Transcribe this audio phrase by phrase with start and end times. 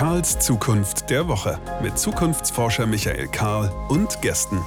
[0.00, 4.58] Karls Zukunft der Woche mit Zukunftsforscher Michael Karl und Gästen.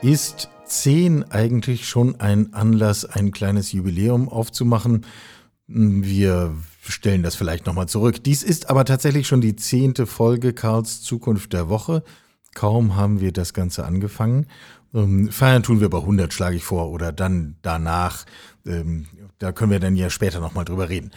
[0.00, 5.04] Ist 10 eigentlich schon ein Anlass, ein kleines Jubiläum aufzumachen?
[5.66, 8.24] Wir stellen das vielleicht nochmal zurück.
[8.24, 12.02] Dies ist aber tatsächlich schon die zehnte Folge Karls Zukunft der Woche.
[12.54, 14.46] Kaum haben wir das Ganze angefangen.
[14.94, 18.24] Ähm, feiern tun wir bei 100, schlage ich vor, oder dann danach.
[18.66, 19.06] Ähm,
[19.38, 21.10] da können wir dann ja später nochmal drüber reden.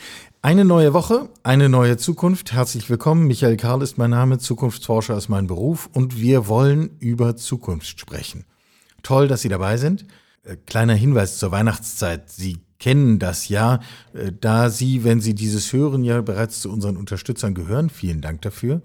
[0.46, 2.54] Eine neue Woche, eine neue Zukunft.
[2.54, 3.26] Herzlich willkommen.
[3.26, 8.46] Michael Karl ist mein Name, Zukunftsforscher ist mein Beruf und wir wollen über Zukunft sprechen.
[9.02, 10.06] Toll, dass Sie dabei sind.
[10.44, 12.30] Äh, kleiner Hinweis zur Weihnachtszeit.
[12.30, 13.80] Sie kennen das ja,
[14.14, 17.90] äh, da Sie, wenn Sie dieses hören, ja bereits zu unseren Unterstützern gehören.
[17.90, 18.84] Vielen Dank dafür.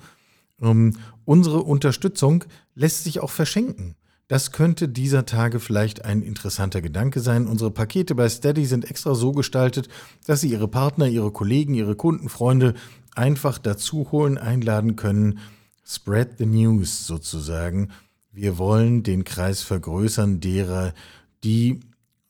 [0.63, 3.97] Ähm, unsere Unterstützung lässt sich auch verschenken.
[4.31, 7.49] Das könnte dieser Tage vielleicht ein interessanter Gedanke sein.
[7.49, 9.89] Unsere Pakete bei Steady sind extra so gestaltet,
[10.25, 12.75] dass Sie Ihre Partner, Ihre Kollegen, Ihre Kunden, Freunde
[13.17, 15.41] einfach dazu holen, einladen können.
[15.85, 17.89] Spread the news sozusagen.
[18.31, 20.95] Wir wollen den Kreis vergrößern derer,
[21.43, 21.81] die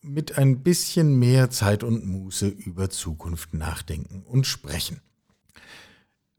[0.00, 5.02] mit ein bisschen mehr Zeit und Muße über Zukunft nachdenken und sprechen.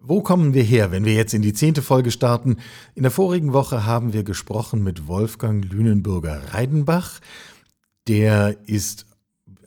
[0.03, 2.57] Wo kommen wir her, wenn wir jetzt in die zehnte Folge starten?
[2.95, 7.19] In der vorigen Woche haben wir gesprochen mit Wolfgang Lünenbürger Reidenbach.
[8.07, 9.05] Der ist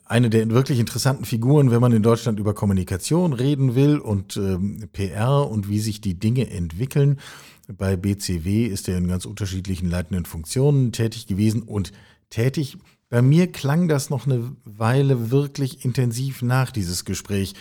[0.03, 4.89] eine der wirklich interessanten Figuren, wenn man in Deutschland über Kommunikation reden will und ähm,
[4.91, 7.21] PR und wie sich die Dinge entwickeln.
[7.69, 11.93] Bei BCW ist er in ganz unterschiedlichen leitenden Funktionen tätig gewesen und
[12.29, 12.77] tätig.
[13.07, 17.53] Bei mir klang das noch eine Weile wirklich intensiv nach dieses Gespräch,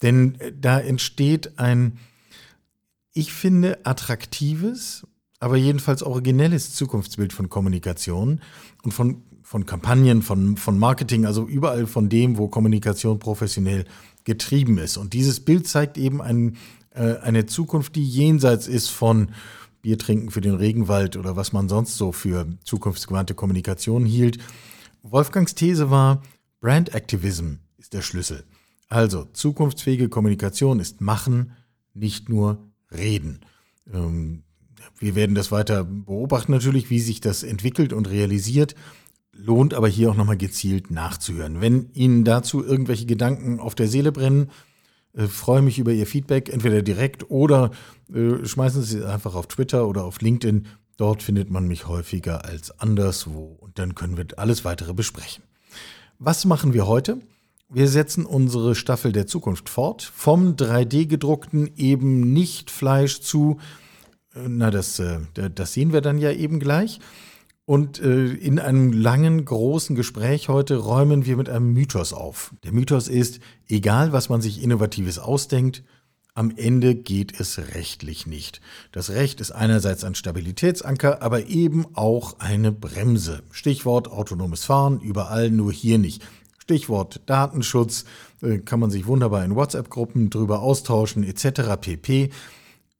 [0.00, 1.98] denn äh, da entsteht ein
[3.12, 5.06] ich finde, attraktives,
[5.38, 8.40] aber jedenfalls originelles Zukunftsbild von Kommunikation
[8.84, 13.84] und von, von Kampagnen, von, von Marketing, also überall von dem, wo Kommunikation professionell
[14.24, 14.96] getrieben ist.
[14.96, 16.56] Und dieses Bild zeigt eben ein,
[16.90, 19.32] äh, eine Zukunft, die jenseits ist von
[19.82, 24.38] Bier trinken für den Regenwald oder was man sonst so für zukunftsgewandte Kommunikation hielt.
[25.02, 26.22] Wolfgangs These war,
[26.60, 28.44] Brand Activism ist der Schlüssel.
[28.88, 31.52] Also zukunftsfähige Kommunikation ist machen,
[31.94, 33.40] nicht nur reden.
[33.92, 34.42] Ähm,
[34.98, 38.74] wir werden das weiter beobachten natürlich, wie sich das entwickelt und realisiert.
[39.32, 41.60] Lohnt aber hier auch nochmal gezielt nachzuhören.
[41.60, 44.50] Wenn Ihnen dazu irgendwelche Gedanken auf der Seele brennen,
[45.14, 47.70] äh, freue mich über Ihr Feedback, entweder direkt oder
[48.12, 50.66] äh, schmeißen Sie es einfach auf Twitter oder auf LinkedIn.
[50.96, 55.42] Dort findet man mich häufiger als anderswo und dann können wir alles weitere besprechen.
[56.18, 57.18] Was machen wir heute?
[57.74, 60.02] Wir setzen unsere Staffel der Zukunft fort.
[60.02, 63.56] Vom 3D-gedruckten eben nicht Fleisch zu,
[64.34, 65.20] äh, na, das, äh,
[65.54, 67.00] das sehen wir dann ja eben gleich.
[67.64, 72.54] Und äh, in einem langen, großen Gespräch heute räumen wir mit einem Mythos auf.
[72.62, 75.82] Der Mythos ist, egal was man sich Innovatives ausdenkt,
[76.34, 78.60] am Ende geht es rechtlich nicht.
[78.90, 83.42] Das Recht ist einerseits ein Stabilitätsanker, aber eben auch eine Bremse.
[83.50, 86.22] Stichwort autonomes Fahren, überall, nur hier nicht.
[86.62, 88.04] Stichwort Datenschutz,
[88.40, 91.76] äh, kann man sich wunderbar in WhatsApp-Gruppen drüber austauschen, etc.
[91.80, 92.30] pp.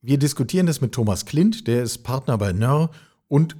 [0.00, 2.90] Wir diskutieren das mit Thomas Klint, der ist Partner bei NER
[3.28, 3.56] und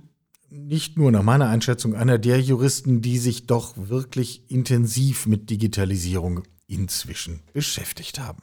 [0.51, 6.43] nicht nur nach meiner Einschätzung einer der Juristen, die sich doch wirklich intensiv mit Digitalisierung
[6.67, 8.43] inzwischen beschäftigt haben.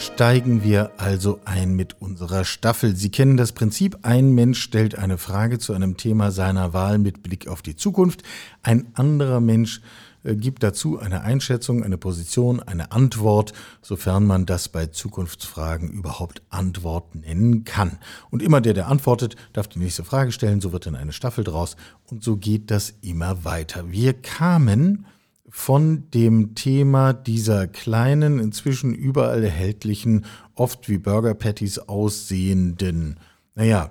[0.00, 2.96] Steigen wir also ein mit unserer Staffel.
[2.96, 7.22] Sie kennen das Prinzip, ein Mensch stellt eine Frage zu einem Thema seiner Wahl mit
[7.22, 8.22] Blick auf die Zukunft,
[8.62, 9.82] ein anderer Mensch
[10.24, 13.52] äh, gibt dazu eine Einschätzung, eine Position, eine Antwort,
[13.82, 17.98] sofern man das bei Zukunftsfragen überhaupt Antwort nennen kann.
[18.30, 21.44] Und immer der, der antwortet, darf die nächste Frage stellen, so wird dann eine Staffel
[21.44, 23.92] draus und so geht das immer weiter.
[23.92, 25.04] Wir kamen
[25.50, 30.24] von dem Thema dieser kleinen, inzwischen überall erhältlichen,
[30.54, 33.18] oft wie Burger Patties aussehenden,
[33.54, 33.90] naja,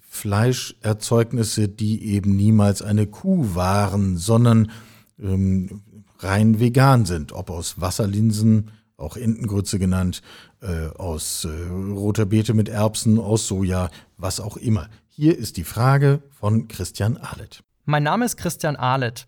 [0.00, 4.72] Fleischerzeugnisse, die eben niemals eine Kuh waren, sondern
[5.20, 5.82] ähm,
[6.18, 10.20] rein vegan sind, ob aus Wasserlinsen, auch Entengrütze genannt,
[10.60, 14.88] äh, aus äh, roter Beete mit Erbsen, aus Soja, was auch immer.
[15.06, 17.62] Hier ist die Frage von Christian Ahlet.
[17.84, 19.26] Mein Name ist Christian Ahlet.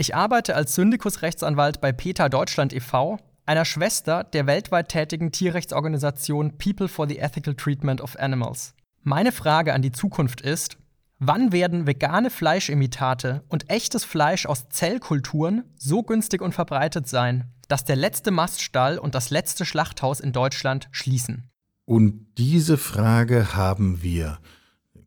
[0.00, 6.88] Ich arbeite als Syndikusrechtsanwalt bei PETA Deutschland e.V., einer Schwester der weltweit tätigen Tierrechtsorganisation People
[6.88, 8.72] for the Ethical Treatment of Animals.
[9.02, 10.78] Meine Frage an die Zukunft ist,
[11.18, 17.84] wann werden vegane Fleischimitate und echtes Fleisch aus Zellkulturen so günstig und verbreitet sein, dass
[17.84, 21.50] der letzte Maststall und das letzte Schlachthaus in Deutschland schließen?
[21.84, 24.38] Und diese Frage haben wir,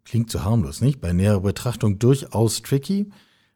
[0.06, 1.02] klingt so harmlos, nicht?
[1.02, 3.12] Bei näherer Betrachtung durchaus tricky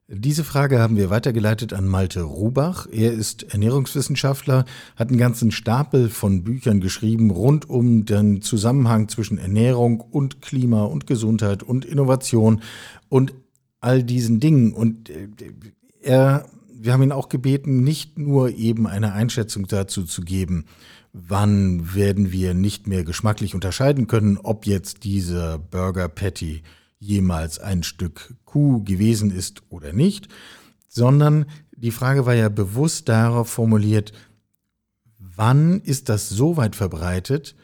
[0.10, 2.88] Diese Frage haben wir weitergeleitet an Malte Rubach.
[2.90, 4.64] Er ist Ernährungswissenschaftler,
[4.96, 10.86] hat einen ganzen Stapel von Büchern geschrieben rund um den Zusammenhang zwischen Ernährung und Klima
[10.86, 12.62] und Gesundheit und Innovation
[13.10, 13.34] und
[13.82, 14.72] all diesen Dingen.
[14.72, 15.28] Und äh,
[16.02, 20.68] er, wir haben ihn auch gebeten, nicht nur eben eine Einschätzung dazu zu geben,
[21.12, 26.64] wann werden wir nicht mehr geschmacklich unterscheiden können, ob jetzt dieser Burger Patty
[27.00, 30.28] jemals ein Stück Kuh gewesen ist oder nicht,
[30.88, 31.46] sondern
[31.76, 34.14] die Frage war ja bewusst darauf formuliert,
[35.20, 37.56] wann ist das so weit verbreitet,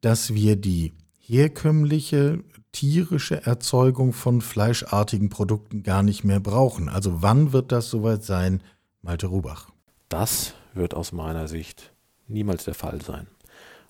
[0.00, 6.88] dass wir die herkömmliche tierische Erzeugung von fleischartigen Produkten gar nicht mehr brauchen.
[6.88, 8.62] Also wann wird das soweit sein,
[9.00, 9.70] Malte Rubach?
[10.08, 11.92] Das wird aus meiner Sicht
[12.26, 13.28] niemals der Fall sein.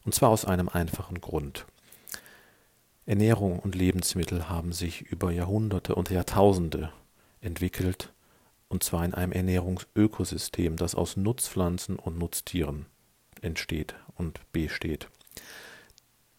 [0.05, 1.67] Und zwar aus einem einfachen Grund.
[3.07, 6.91] Ernährung und Lebensmittel haben sich über Jahrhunderte und Jahrtausende
[7.41, 8.13] entwickelt,
[8.69, 12.87] und zwar in einem Ernährungsökosystem, das aus Nutzpflanzen und Nutztieren
[13.43, 15.09] entsteht und besteht.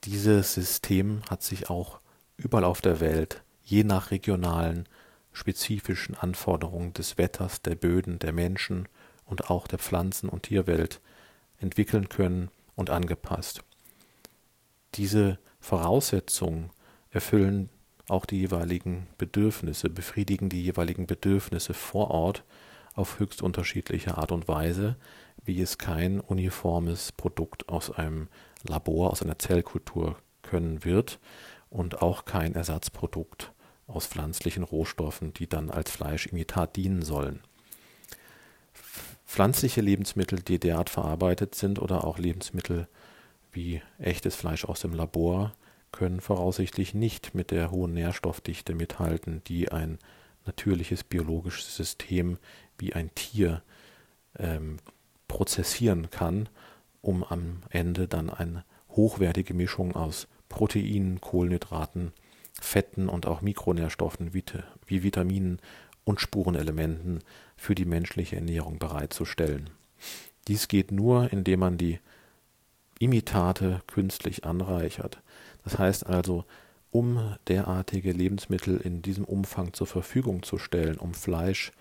[0.06, 2.00] Dieses System hat sich auch
[2.38, 4.90] überall auf der Welt, je nach regionalen,
[5.34, 8.88] spezifischen Anforderungen des Wetters, der Böden, der Menschen
[9.26, 11.02] und auch der Pflanzen- und Tierwelt
[11.60, 13.64] entwickeln können und angepasst.
[14.96, 16.70] Diese Voraussetzungen
[17.10, 17.70] erfüllen
[18.08, 22.44] auch die jeweiligen Bedürfnisse, befriedigen die jeweiligen Bedürfnisse vor Ort
[22.94, 24.96] auf höchst unterschiedliche Art und Weise,
[25.44, 28.30] wie es kein uniformes Produkt aus einem
[28.64, 31.20] Labor, aus einer Zellkultur können wird
[31.70, 33.52] und auch kein Ersatzprodukt
[33.88, 37.42] aus pflanzlichen Rohstoffen, die dann als Fleischimitat dienen sollen.
[39.26, 42.88] Pflanzliche Lebensmittel, die derart verarbeitet sind oder auch Lebensmittel
[43.56, 45.54] wie echtes Fleisch aus dem Labor
[45.92, 49.98] können voraussichtlich nicht mit der hohen Nährstoffdichte mithalten, die ein
[50.46, 52.38] natürliches biologisches System
[52.78, 53.64] wie ein Tier
[54.38, 54.78] ähm,
[55.28, 56.50] prozessieren kann,
[57.02, 62.12] um am Ende dann eine hochwertige Mischung aus Proteinen, Kohlenhydraten,
[62.60, 65.60] Fetten und auch Mikronährstoffen wie Vitaminen
[66.04, 67.20] und Spurenelementen
[67.58, 69.70] für die menschliche Ernährung bereitzustellen.
[70.48, 72.00] Dies geht nur, indem man die
[73.00, 75.22] Imitate künstlich anreichert.
[75.64, 76.46] Das heißt also,
[76.92, 81.72] um derartige Lebensmittel in diesem Umfang zur Verfügung zu stellen, um Fleisch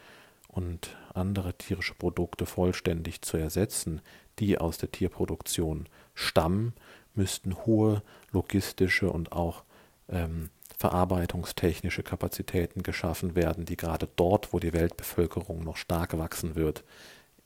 [0.48, 4.00] und andere tierische Produkte vollständig zu ersetzen,
[4.40, 6.74] die aus der Tierproduktion stammen,
[7.14, 8.02] müssten hohe
[8.32, 9.62] logistische und auch
[10.08, 16.82] ähm, verarbeitungstechnische Kapazitäten geschaffen werden, die gerade dort, wo die Weltbevölkerung noch stark wachsen wird,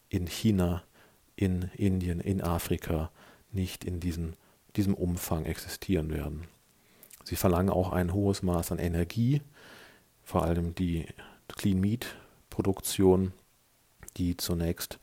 [0.08, 0.82] in China,
[1.36, 3.10] in Indien, in Afrika,
[3.52, 4.34] nicht in diesen,
[4.76, 6.44] diesem Umfang existieren werden.
[7.24, 9.42] Sie verlangen auch ein hohes Maß an Energie,
[10.22, 11.06] vor allem die
[11.48, 12.16] Clean Meat
[12.50, 13.32] Produktion,
[14.16, 14.98] die zunächst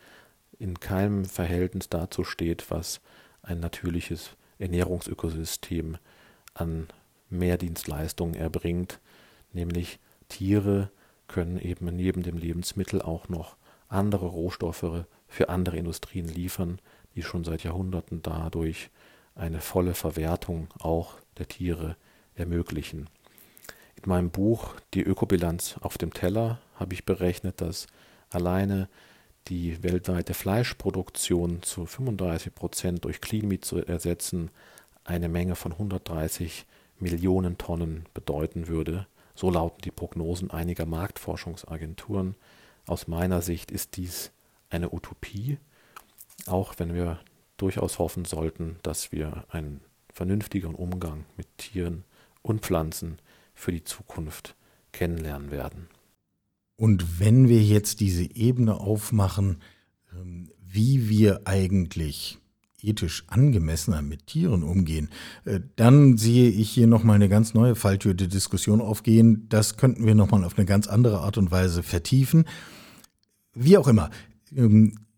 [0.57, 3.01] in keinem Verhältnis dazu steht, was
[3.41, 5.97] ein natürliches Ernährungsökosystem
[6.53, 6.87] an
[7.29, 8.99] Mehrdienstleistungen erbringt,
[9.53, 9.99] nämlich
[10.29, 10.89] Tiere
[11.27, 13.57] können eben neben dem Lebensmittel auch noch
[13.87, 16.79] andere Rohstoffe für andere Industrien liefern,
[17.15, 18.89] die schon seit Jahrhunderten dadurch
[19.35, 21.95] eine volle Verwertung auch der Tiere
[22.35, 23.09] ermöglichen.
[23.95, 27.87] In meinem Buch Die Ökobilanz auf dem Teller habe ich berechnet, dass
[28.29, 28.89] alleine
[29.47, 34.49] die weltweite Fleischproduktion zu 35 Prozent durch Clean Meat zu ersetzen
[35.03, 36.65] eine Menge von 130
[36.99, 39.05] Millionen Tonnen bedeuten würde.
[39.35, 42.35] So lauten die Prognosen einiger Marktforschungsagenturen.
[42.87, 44.31] Aus meiner Sicht ist dies
[44.69, 45.57] eine Utopie,
[46.45, 47.19] auch wenn wir
[47.57, 49.81] durchaus hoffen sollten, dass wir einen
[50.13, 52.03] vernünftigeren Umgang mit Tieren
[52.41, 53.17] und Pflanzen
[53.53, 54.55] für die Zukunft
[54.91, 55.87] kennenlernen werden.
[56.77, 59.61] Und wenn wir jetzt diese Ebene aufmachen,
[60.13, 62.39] ähm, wie wir eigentlich
[62.81, 65.09] ethisch angemessener mit Tieren umgehen,
[65.45, 69.47] äh, dann sehe ich hier nochmal eine ganz neue Falltür der Diskussion aufgehen.
[69.49, 72.45] Das könnten wir nochmal auf eine ganz andere Art und Weise vertiefen.
[73.53, 74.09] Wie auch immer.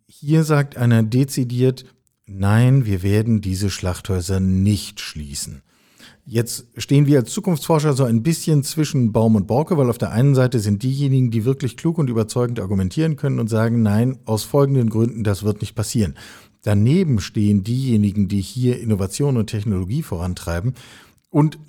[0.09, 1.83] Hier sagt einer dezidiert,
[2.25, 5.63] nein, wir werden diese Schlachthäuser nicht schließen.
[6.25, 10.13] Jetzt stehen wir als Zukunftsforscher so ein bisschen zwischen Baum und Borke, weil auf der
[10.13, 14.43] einen Seite sind diejenigen, die wirklich klug und überzeugend argumentieren können und sagen, nein, aus
[14.43, 16.15] folgenden Gründen, das wird nicht passieren.
[16.63, 20.73] Daneben stehen diejenigen, die hier Innovation und Technologie vorantreiben
[21.29, 21.59] und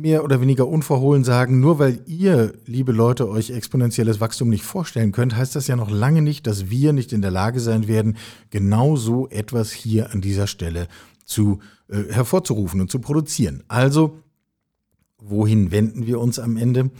[0.00, 5.12] mehr oder weniger unverhohlen sagen, nur weil ihr, liebe Leute, euch exponentielles Wachstum nicht vorstellen
[5.12, 8.16] könnt, heißt das ja noch lange nicht, dass wir nicht in der Lage sein werden,
[8.50, 10.88] genau so etwas hier an dieser Stelle
[11.24, 13.62] zu äh, hervorzurufen und zu produzieren.
[13.68, 14.18] Also,
[15.18, 16.90] wohin wenden wir uns am Ende?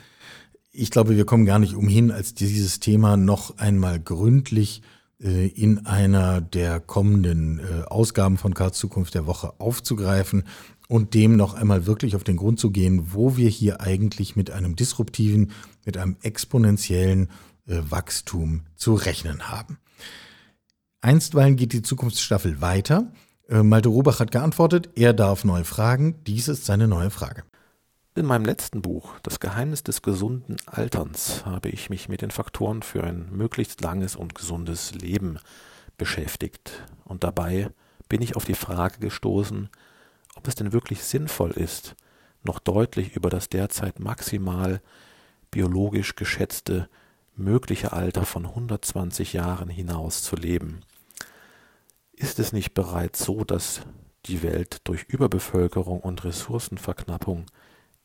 [0.76, 4.82] ich glaube, wir kommen gar nicht umhin, als dieses Thema noch einmal gründlich
[5.20, 10.44] äh, in einer der kommenden äh, Ausgaben von Karls Zukunft der Woche aufzugreifen
[10.88, 14.50] und dem noch einmal wirklich auf den Grund zu gehen, wo wir hier eigentlich mit
[14.50, 15.52] einem disruptiven,
[15.84, 17.28] mit einem exponentiellen
[17.66, 19.78] äh, Wachstum zu rechnen haben.
[21.00, 23.12] Einstweilen geht die Zukunftsstaffel weiter.
[23.48, 26.16] Malte Rubach hat geantwortet, er darf neu fragen.
[26.26, 27.44] Dies ist seine neue Frage.
[28.16, 32.82] In meinem letzten Buch, Das Geheimnis des gesunden Alterns, habe ich mich mit den Faktoren
[32.82, 35.38] für ein möglichst langes und gesundes Leben
[35.98, 36.82] beschäftigt.
[37.04, 37.68] Und dabei
[38.08, 39.68] bin ich auf die Frage gestoßen,
[40.36, 41.96] ob es denn wirklich sinnvoll ist,
[42.44, 44.80] noch deutlich über das derzeit maximal
[45.50, 46.88] biologisch geschätzte
[47.34, 50.80] mögliche Alter von 120 Jahren hinaus zu leben.
[52.12, 53.82] Ist es nicht bereits so, dass
[54.26, 57.46] die Welt durch Überbevölkerung und Ressourcenverknappung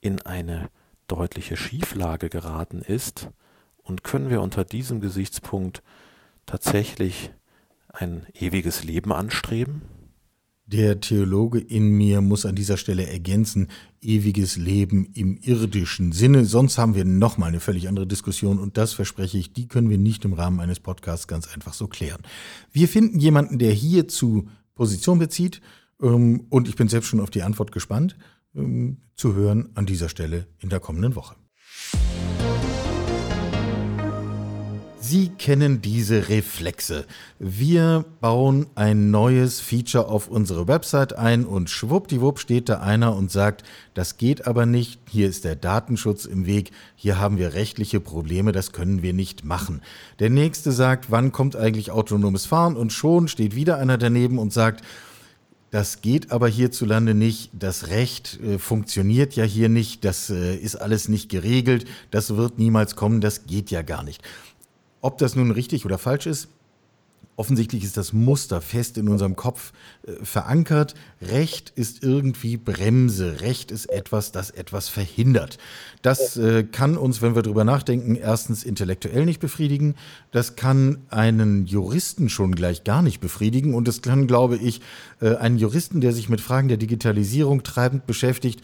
[0.02, 0.70] in eine
[1.08, 3.30] deutliche Schieflage geraten ist
[3.78, 5.82] und können wir unter diesem Gesichtspunkt
[6.46, 7.32] tatsächlich
[7.90, 9.82] ein ewiges Leben anstreben?
[10.72, 13.68] Der Theologe in mir muss an dieser Stelle ergänzen,
[14.02, 16.46] ewiges Leben im irdischen Sinne.
[16.46, 19.98] Sonst haben wir nochmal eine völlig andere Diskussion und das verspreche ich, die können wir
[19.98, 22.22] nicht im Rahmen eines Podcasts ganz einfach so klären.
[22.72, 25.60] Wir finden jemanden, der hierzu Position bezieht
[26.02, 28.16] ähm, und ich bin selbst schon auf die Antwort gespannt.
[28.56, 31.36] Ähm, zu hören an dieser Stelle in der kommenden Woche.
[35.12, 37.06] Sie kennen diese Reflexe.
[37.38, 43.30] Wir bauen ein neues Feature auf unsere Website ein und schwuppdiwupp steht da einer und
[43.30, 43.64] sagt,
[43.94, 48.54] das geht aber nicht, hier ist der Datenschutz im Weg, hier haben wir rechtliche Probleme,
[48.54, 49.82] das können wir nicht machen.
[50.20, 54.54] Der nächste sagt, wann kommt eigentlich autonomes Fahren und schon steht wieder einer daneben und
[54.54, 54.82] sagt,
[55.72, 57.50] das geht aber hierzulande nicht.
[57.54, 60.04] Das Recht äh, funktioniert ja hier nicht.
[60.04, 61.86] Das äh, ist alles nicht geregelt.
[62.12, 63.22] Das wird niemals kommen.
[63.22, 64.22] Das geht ja gar nicht.
[65.02, 66.48] Ob das nun richtig oder falsch ist,
[67.38, 69.72] Offensichtlich ist das Muster fest in unserem Kopf
[70.06, 70.94] äh, verankert.
[71.22, 73.42] Recht ist irgendwie Bremse.
[73.42, 75.58] Recht ist etwas, das etwas verhindert.
[76.02, 79.96] Das äh, kann uns, wenn wir darüber nachdenken, erstens intellektuell nicht befriedigen.
[80.32, 83.74] Das kann einen Juristen schon gleich gar nicht befriedigen.
[83.74, 84.82] Und es kann, glaube ich,
[85.22, 88.62] äh, einen Juristen, der sich mit Fragen der Digitalisierung treibend beschäftigt,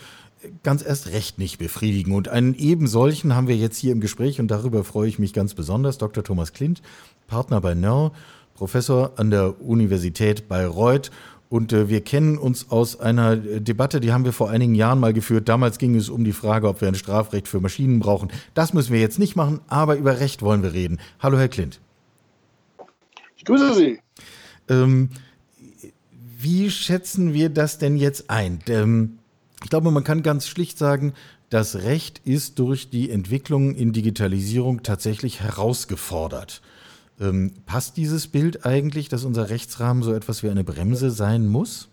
[0.63, 2.13] ganz erst recht nicht befriedigen.
[2.13, 5.33] Und einen eben solchen haben wir jetzt hier im Gespräch und darüber freue ich mich
[5.33, 5.97] ganz besonders.
[5.97, 6.23] Dr.
[6.23, 6.81] Thomas Klint,
[7.27, 8.11] Partner bei NER
[8.53, 11.11] Professor an der Universität Bayreuth.
[11.49, 14.99] Und äh, wir kennen uns aus einer äh, Debatte, die haben wir vor einigen Jahren
[14.99, 15.47] mal geführt.
[15.47, 18.29] Damals ging es um die Frage, ob wir ein Strafrecht für Maschinen brauchen.
[18.53, 20.99] Das müssen wir jetzt nicht machen, aber über Recht wollen wir reden.
[21.19, 21.79] Hallo, Herr Klint.
[23.37, 23.99] Ich grüße Sie.
[24.67, 25.09] Ähm,
[26.39, 28.59] wie schätzen wir das denn jetzt ein?
[28.67, 29.16] Ähm,
[29.63, 31.13] ich glaube, man kann ganz schlicht sagen,
[31.49, 36.61] das Recht ist durch die Entwicklung in Digitalisierung tatsächlich herausgefordert.
[37.19, 41.89] Ähm, passt dieses Bild eigentlich, dass unser Rechtsrahmen so etwas wie eine Bremse sein muss?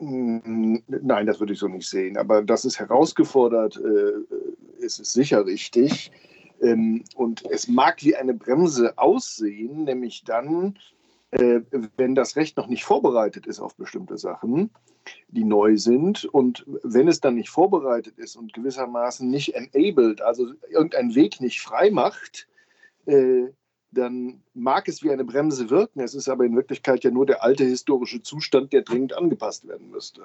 [0.00, 2.16] Mm, nein, das würde ich so nicht sehen.
[2.16, 6.10] Aber das ist herausgefordert, äh, ist es sicher richtig.
[6.60, 10.78] Ähm, und es mag wie eine Bremse aussehen, nämlich dann,
[11.32, 14.70] wenn das Recht noch nicht vorbereitet ist auf bestimmte Sachen,
[15.28, 16.26] die neu sind.
[16.26, 21.60] Und wenn es dann nicht vorbereitet ist und gewissermaßen nicht enabled, also irgendein Weg nicht
[21.60, 22.48] frei macht,
[23.06, 23.44] äh,
[23.92, 26.00] dann mag es wie eine Bremse wirken.
[26.00, 29.90] Es ist aber in Wirklichkeit ja nur der alte historische Zustand, der dringend angepasst werden
[29.90, 30.22] müsste.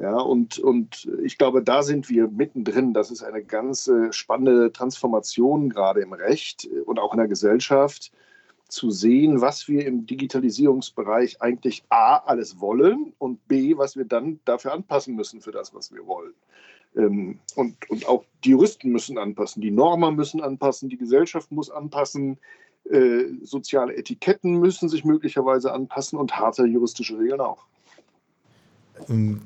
[0.00, 2.94] Ja, und, und ich glaube, da sind wir mittendrin.
[2.94, 8.10] Das ist eine ganz spannende Transformation gerade im Recht und auch in der Gesellschaft,
[8.74, 14.40] zu sehen, was wir im Digitalisierungsbereich eigentlich A, alles wollen und B, was wir dann
[14.44, 16.34] dafür anpassen müssen für das, was wir wollen.
[16.96, 21.70] Ähm, und, und auch die Juristen müssen anpassen, die Normen müssen anpassen, die Gesellschaft muss
[21.70, 22.38] anpassen,
[22.90, 27.64] äh, soziale Etiketten müssen sich möglicherweise anpassen und harte juristische Regeln auch.
[29.08, 29.40] Ähm,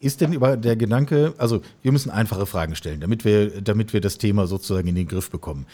[0.00, 4.00] ist denn über der Gedanke, also wir müssen einfache Fragen stellen, damit wir, damit wir
[4.00, 5.66] das Thema sozusagen in den Griff bekommen.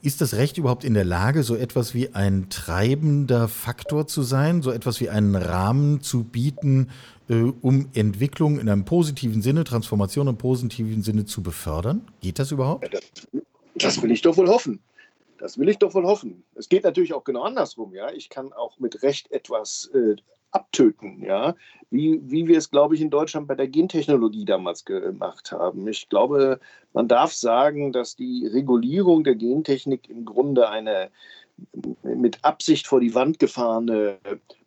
[0.00, 4.62] Ist das Recht überhaupt in der Lage, so etwas wie ein treibender Faktor zu sein,
[4.62, 6.90] so etwas wie einen Rahmen zu bieten,
[7.28, 12.06] äh, um Entwicklung in einem positiven Sinne, Transformation im positiven Sinne zu befördern?
[12.20, 12.88] Geht das überhaupt?
[12.94, 13.02] Das,
[13.74, 14.80] das will ich doch wohl hoffen.
[15.38, 16.44] Das will ich doch wohl hoffen.
[16.54, 18.12] Es geht natürlich auch genau andersrum, ja.
[18.12, 20.16] Ich kann auch mit Recht etwas äh,
[20.50, 21.54] abtöten, ja,
[21.90, 25.86] wie, wie wir es, glaube ich, in Deutschland bei der Gentechnologie damals gemacht haben.
[25.88, 26.60] Ich glaube,
[26.92, 31.10] man darf sagen, dass die Regulierung der Gentechnik im Grunde eine
[32.02, 34.18] mit Absicht vor die Wand gefahrene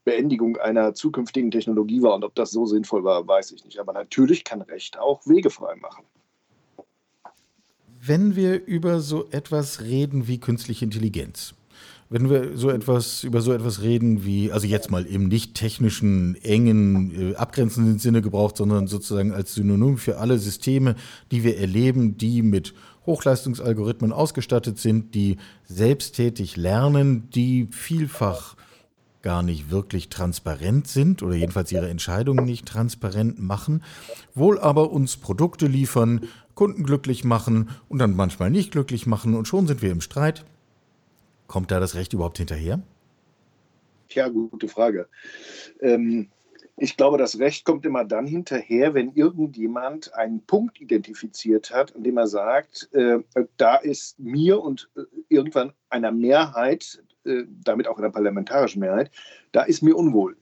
[0.03, 2.15] Beendigung einer zukünftigen Technologie war.
[2.15, 3.79] Und ob das so sinnvoll war, weiß ich nicht.
[3.79, 6.03] Aber natürlich kann Recht auch Wege frei machen.
[8.01, 11.53] wenn wir über so etwas reden wie künstliche Intelligenz,
[12.11, 16.35] wenn wir so etwas über so etwas reden wie, also jetzt mal im nicht technischen,
[16.43, 20.95] engen, äh, abgrenzenden Sinne gebraucht, sondern sozusagen als Synonym für alle Systeme,
[21.31, 22.73] die wir erleben, die mit
[23.05, 28.57] Hochleistungsalgorithmen ausgestattet sind, die selbsttätig lernen, die vielfach
[29.21, 33.83] gar nicht wirklich transparent sind oder jedenfalls ihre Entscheidungen nicht transparent machen,
[34.35, 39.47] wohl aber uns Produkte liefern, Kunden glücklich machen und dann manchmal nicht glücklich machen und
[39.47, 40.43] schon sind wir im Streit.
[41.51, 42.81] Kommt da das Recht überhaupt hinterher?
[44.07, 45.09] Tja, gute Frage.
[45.81, 46.29] Ähm,
[46.77, 52.03] ich glaube, das Recht kommt immer dann hinterher, wenn irgendjemand einen Punkt identifiziert hat, an
[52.03, 53.19] dem er sagt, äh,
[53.57, 59.11] da ist mir und äh, irgendwann einer Mehrheit, äh, damit auch einer parlamentarischen Mehrheit,
[59.51, 60.37] da ist mir unwohl.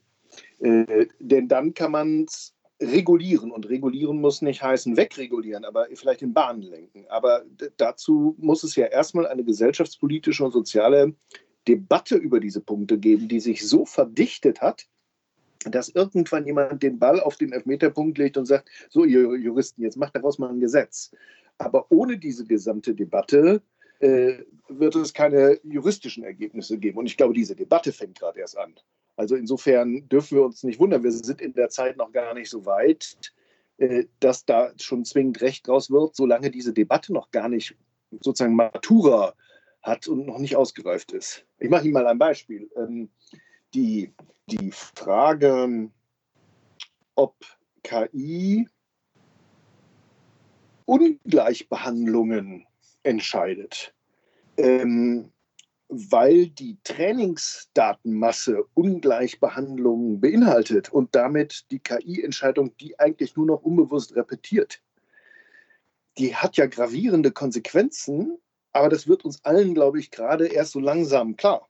[0.60, 6.22] Äh, denn dann kann man es regulieren und regulieren muss nicht heißen wegregulieren, aber vielleicht
[6.22, 7.06] in Bahnen lenken.
[7.10, 7.44] Aber
[7.78, 11.14] dazu muss es ja erstmal eine gesellschaftspolitische und soziale
[11.68, 14.88] Debatte über diese Punkte geben, die sich so verdichtet hat,
[15.66, 19.98] dass irgendwann jemand den Ball auf den Elfmeterpunkt legt und sagt, so ihr Juristen, jetzt
[19.98, 21.12] macht daraus mal ein Gesetz.
[21.58, 23.62] Aber ohne diese gesamte Debatte
[24.00, 24.38] äh,
[24.70, 27.00] wird es keine juristischen Ergebnisse geben.
[27.00, 28.74] Und ich glaube, diese Debatte fängt gerade erst an.
[29.20, 32.50] Also insofern dürfen wir uns nicht wundern, wir sind in der Zeit noch gar nicht
[32.50, 33.18] so weit,
[33.78, 37.76] äh, dass da schon zwingend Recht draus wird, solange diese Debatte noch gar nicht
[38.22, 39.34] sozusagen Matura
[39.82, 41.46] hat und noch nicht ausgereift ist.
[41.58, 42.72] Ich mache Ihnen mal ein Beispiel.
[42.78, 43.10] Ähm,
[43.74, 44.14] die
[44.50, 45.92] die Frage,
[47.16, 47.36] ob
[47.84, 48.70] KI
[50.86, 52.66] Ungleichbehandlungen
[53.04, 53.94] entscheidet,
[54.56, 55.34] ähm,
[55.90, 64.82] weil die Trainingsdatenmasse Ungleichbehandlungen beinhaltet und damit die KI-Entscheidung, die eigentlich nur noch unbewusst repetiert,
[66.20, 68.38] die hat ja gravierende Konsequenzen,
[68.72, 71.68] aber das wird uns allen, glaube ich, gerade erst so langsam klar.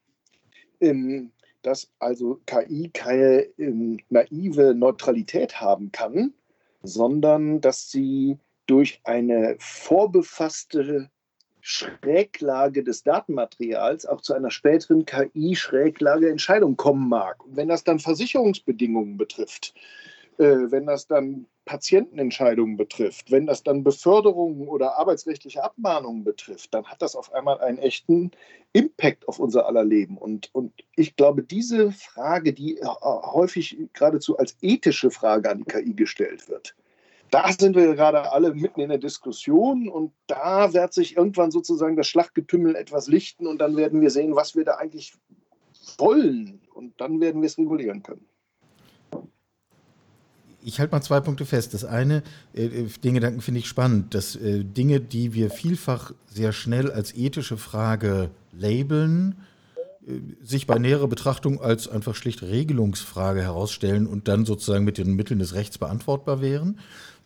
[0.81, 6.33] Ähm, dass also KI keine ähm, naive Neutralität haben kann,
[6.83, 11.09] sondern dass sie durch eine vorbefasste
[11.61, 17.45] Schräglage des Datenmaterials auch zu einer späteren KI-Schräglage-Entscheidung kommen mag.
[17.45, 19.73] Und wenn das dann Versicherungsbedingungen betrifft,
[20.37, 26.85] äh, wenn das dann Patientenentscheidungen betrifft, wenn das dann Beförderungen oder arbeitsrechtliche Abmahnungen betrifft, dann
[26.85, 28.31] hat das auf einmal einen echten
[28.73, 30.17] Impact auf unser aller Leben.
[30.17, 35.93] Und, und ich glaube, diese Frage, die häufig geradezu als ethische Frage an die KI
[35.93, 36.75] gestellt wird,
[37.31, 41.95] da sind wir gerade alle mitten in der Diskussion und da wird sich irgendwann sozusagen
[41.95, 45.13] das Schlachtgetümmel etwas lichten und dann werden wir sehen, was wir da eigentlich
[45.97, 48.25] wollen und dann werden wir es regulieren können
[50.63, 51.73] ich halte mal zwei Punkte fest.
[51.73, 56.13] Das eine, äh, äh, den Gedanken finde ich spannend, dass äh, Dinge, die wir vielfach
[56.27, 59.35] sehr schnell als ethische Frage labeln,
[60.41, 65.39] sich bei näherer Betrachtung als einfach schlicht Regelungsfrage herausstellen und dann sozusagen mit den Mitteln
[65.39, 66.79] des Rechts beantwortbar wären.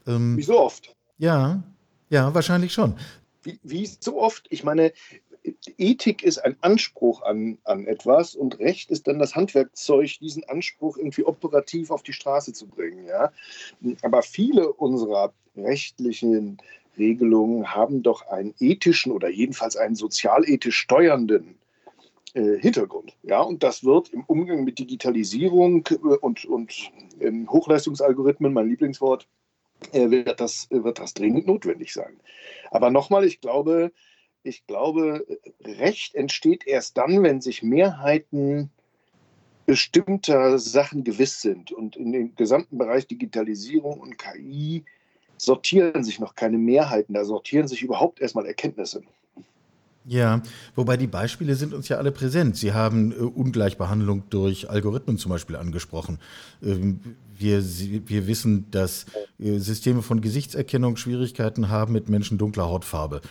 [0.07, 0.95] Ähm, wie so oft?
[1.17, 1.63] Ja,
[2.09, 2.95] ja, wahrscheinlich schon.
[3.43, 4.47] Wie, wie so oft?
[4.49, 4.93] Ich meine,
[5.77, 10.97] Ethik ist ein Anspruch an, an etwas und Recht ist dann das Handwerkzeug, diesen Anspruch
[10.97, 13.05] irgendwie operativ auf die Straße zu bringen.
[13.07, 13.31] Ja?
[14.01, 16.57] Aber viele unserer rechtlichen
[16.97, 21.55] Regelungen haben doch einen ethischen oder jedenfalls einen sozialethisch steuernden
[22.33, 23.15] äh, Hintergrund.
[23.23, 23.41] Ja?
[23.41, 26.73] Und das wird im Umgang mit Digitalisierung äh, und, und
[27.19, 29.27] ähm, Hochleistungsalgorithmen, mein Lieblingswort,
[29.91, 32.19] wird, das, wird das dringend notwendig sein.
[32.71, 33.91] Aber nochmal, ich glaube,
[34.43, 35.25] ich glaube,
[35.61, 38.69] Recht entsteht erst dann, wenn sich Mehrheiten
[39.65, 41.71] bestimmter Sachen gewiss sind.
[41.71, 44.83] Und in dem gesamten Bereich Digitalisierung und KI
[45.37, 49.03] sortieren sich noch keine Mehrheiten, da sortieren sich überhaupt erstmal Erkenntnisse.
[50.05, 50.41] Ja,
[50.75, 52.57] wobei die Beispiele sind uns ja alle präsent.
[52.57, 56.19] Sie haben äh, Ungleichbehandlung durch Algorithmen zum Beispiel angesprochen.
[56.61, 56.99] Ähm,
[57.37, 59.05] wir, wir wissen, dass
[59.39, 63.21] äh, Systeme von Gesichtserkennung Schwierigkeiten haben mit Menschen dunkler Hautfarbe.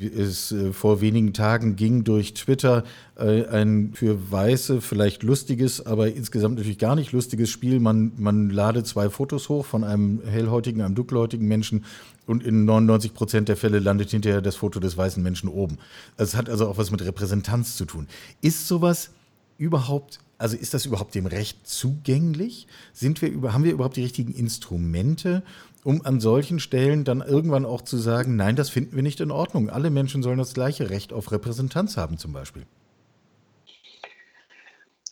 [0.00, 2.82] Es äh, vor wenigen Tagen ging durch Twitter
[3.16, 7.78] äh, ein für Weiße vielleicht lustiges, aber insgesamt natürlich gar nicht lustiges Spiel.
[7.78, 11.84] Man, man lade zwei Fotos hoch von einem hellhäutigen, einem dunkelhäutigen Menschen
[12.26, 15.78] und in 99 Prozent der Fälle landet hinterher das Foto des weißen Menschen oben.
[16.16, 18.08] Es hat also auch was mit Repräsentanz zu tun.
[18.40, 19.10] Ist sowas
[19.58, 22.66] überhaupt also ist das überhaupt dem Recht zugänglich?
[22.92, 25.42] Sind wir haben wir überhaupt die richtigen Instrumente,
[25.82, 29.30] um an solchen Stellen dann irgendwann auch zu sagen, nein, das finden wir nicht in
[29.30, 29.70] Ordnung.
[29.70, 32.66] Alle Menschen sollen das gleiche Recht auf Repräsentanz haben zum Beispiel.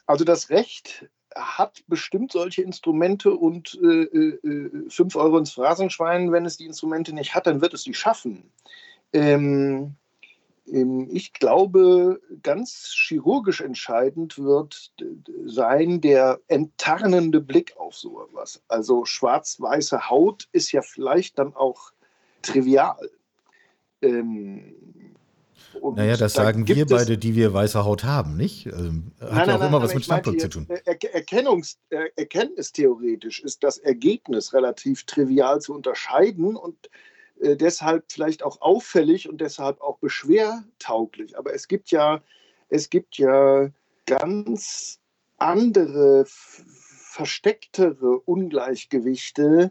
[0.07, 6.45] Also das Recht hat bestimmt solche Instrumente und äh, 5 äh, Euro ins Phrasenschwein, wenn
[6.45, 8.51] es die Instrumente nicht hat, dann wird es die schaffen.
[9.13, 9.97] Ähm,
[10.67, 14.93] ich glaube, ganz chirurgisch entscheidend wird
[15.45, 18.63] sein der enttarnende Blick auf so etwas.
[18.69, 21.93] Also schwarz-weiße Haut ist ja vielleicht dann auch
[22.41, 23.11] trivial.
[24.01, 24.75] Ähm,
[25.95, 28.67] naja, das da sagen wir beide, die wir weiße Haut haben, nicht?
[28.67, 30.67] Ähm, hat nein, ja auch nein, immer was mit Standpunkt zu tun.
[30.69, 36.89] Er Erkennungs erkenntnistheoretisch ist das Ergebnis relativ trivial zu unterscheiden und
[37.41, 41.39] äh, deshalb vielleicht auch auffällig und deshalb auch beschwertauglich.
[41.39, 42.23] Aber es gibt ja,
[42.69, 43.71] es gibt ja
[44.07, 45.01] ganz
[45.39, 49.71] andere, verstecktere Ungleichgewichte,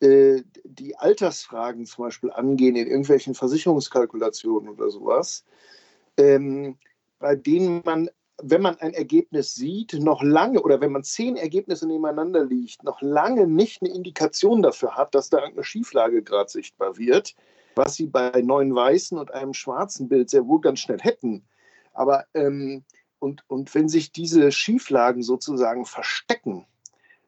[0.00, 5.44] äh, die Altersfragen zum Beispiel angehen in irgendwelchen Versicherungskalkulationen oder sowas,
[6.16, 6.78] ähm,
[7.18, 8.10] bei denen man
[8.42, 13.00] wenn man ein Ergebnis sieht, noch lange oder wenn man zehn Ergebnisse nebeneinander liegt, noch
[13.02, 17.34] lange nicht eine Indikation dafür hat, dass da eine Schieflage gerade sichtbar wird,
[17.76, 21.44] was sie bei neun weißen und einem schwarzen Bild sehr wohl ganz schnell hätten.
[21.92, 22.84] Aber ähm,
[23.18, 26.66] und, und wenn sich diese Schieflagen sozusagen verstecken,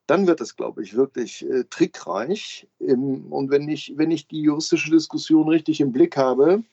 [0.06, 2.66] dann wird es, glaube ich, wirklich äh, trickreich.
[2.80, 6.64] Ähm, und wenn ich, wenn ich die juristische Diskussion richtig im Blick habe,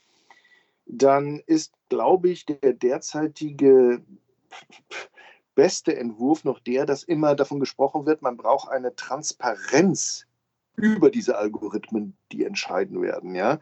[0.86, 4.02] dann ist, glaube ich, der derzeitige
[5.56, 10.26] beste Entwurf noch der, dass immer davon gesprochen wird, man braucht eine Transparenz
[10.78, 13.36] über diese Algorithmen, die entscheiden werden.
[13.36, 13.60] Ja?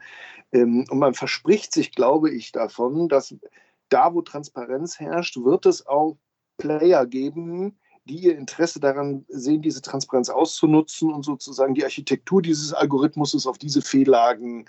[0.52, 3.34] Ähm, und man verspricht sich, glaube ich, davon, dass
[3.88, 6.16] da, wo Transparenz herrscht, wird es auch
[6.58, 12.72] Player geben, die ihr Interesse daran sehen, diese Transparenz auszunutzen und sozusagen die Architektur dieses
[12.72, 14.66] Algorithmus auf diese Fehllagen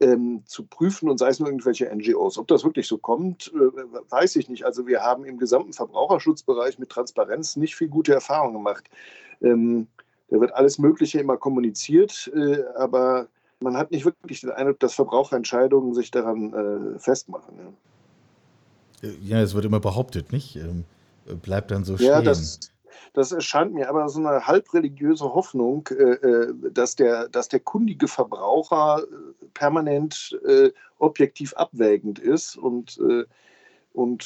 [0.00, 2.38] ähm, zu prüfen und sei es nur irgendwelche NGOs.
[2.38, 4.64] Ob das wirklich so kommt, äh, weiß ich nicht.
[4.64, 8.88] Also wir haben im gesamten Verbraucherschutzbereich mit Transparenz nicht viel gute Erfahrungen gemacht.
[9.40, 9.86] Ähm,
[10.28, 13.28] da wird alles Mögliche immer kommuniziert, äh, aber
[13.60, 17.54] man hat nicht wirklich den Eindruck, dass Verbraucherentscheidungen sich daran äh, festmachen.
[19.02, 19.10] Ja.
[19.22, 19.40] ja.
[19.40, 20.56] es wird immer behauptet, nicht?
[20.56, 20.84] Ähm,
[21.42, 22.08] bleibt dann so stehen.
[22.08, 22.60] Ja, das,
[23.12, 28.08] das erscheint mir aber so eine halbreligiöse Hoffnung, äh, äh, dass, der, dass der kundige
[28.08, 33.24] Verbraucher äh, permanent äh, objektiv abwägend ist und, äh,
[33.92, 34.24] und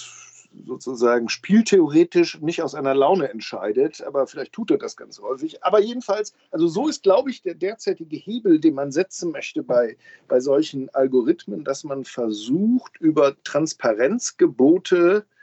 [0.67, 5.63] sozusagen spieltheoretisch nicht aus einer Laune entscheidet, aber vielleicht tut er das ganz häufig.
[5.63, 9.97] Aber jedenfalls, also so ist, glaube ich, der derzeitige Hebel, den man setzen möchte bei,
[10.29, 15.40] bei solchen Algorithmen, dass man versucht, über Transparenzgebote äh,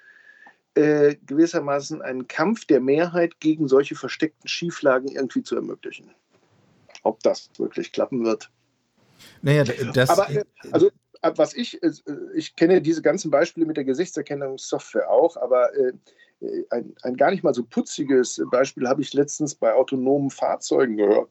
[1.26, 6.12] gewissermaßen einen Kampf der Mehrheit gegen solche versteckten Schieflagen irgendwie zu ermöglichen.
[7.04, 8.52] Ob das wirklich klappen wird.
[9.42, 10.10] Naja, das.
[10.10, 10.90] Aber, äh, also,
[11.22, 11.92] äh, was ich, äh,
[12.36, 15.94] ich kenne diese ganzen Beispiele mit der Gesichtserkennungssoftware auch, aber äh,
[16.70, 21.30] ein, ein gar nicht mal so putziges Beispiel habe ich letztens bei autonomen Fahrzeugen gehört.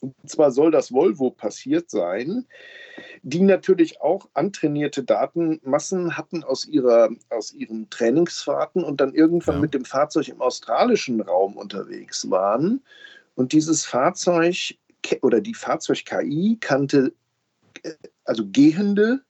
[0.00, 2.46] Und zwar soll das Volvo passiert sein,
[3.22, 9.60] die natürlich auch antrainierte Datenmassen hatten aus, ihrer, aus ihren Trainingsfahrten und dann irgendwann ja.
[9.60, 12.82] mit dem Fahrzeug im australischen Raum unterwegs waren.
[13.34, 14.74] Und dieses Fahrzeug
[15.22, 17.12] oder die Fahrzeug-KI kannte
[17.82, 17.92] äh,
[18.24, 19.20] also gehende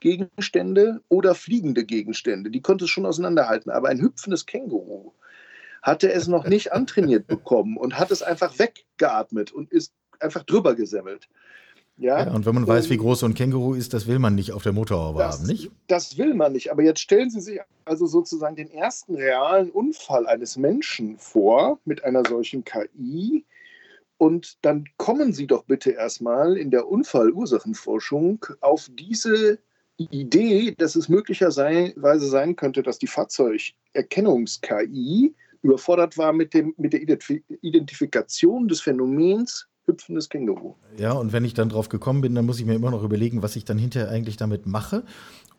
[0.00, 2.50] Gegenstände oder fliegende Gegenstände.
[2.50, 3.70] Die konnte es schon auseinanderhalten.
[3.70, 5.12] Aber ein hüpfendes Känguru
[5.82, 10.74] hatte es noch nicht antrainiert bekommen und hat es einfach weggeatmet und ist einfach drüber
[10.74, 11.28] gesemmelt.
[12.00, 14.34] Ja, ja, und wenn man weiß, wie groß so ein Känguru ist, das will man
[14.34, 15.70] nicht auf der Motorhaube haben, nicht?
[15.86, 16.72] Das will man nicht.
[16.72, 22.02] Aber jetzt stellen Sie sich also sozusagen den ersten realen Unfall eines Menschen vor mit
[22.02, 23.44] einer solchen KI.
[24.16, 29.58] Und dann kommen Sie doch bitte erstmal in der Unfallursachenforschung auf diese
[29.98, 37.02] Idee, dass es möglicherweise sein könnte, dass die Fahrzeugerkennungs-KI überfordert war mit, dem, mit der
[37.02, 40.74] Identifikation des Phänomens hüpfendes Känguru.
[40.96, 43.42] Ja, und wenn ich dann drauf gekommen bin, dann muss ich mir immer noch überlegen,
[43.42, 45.02] was ich dann hinterher eigentlich damit mache.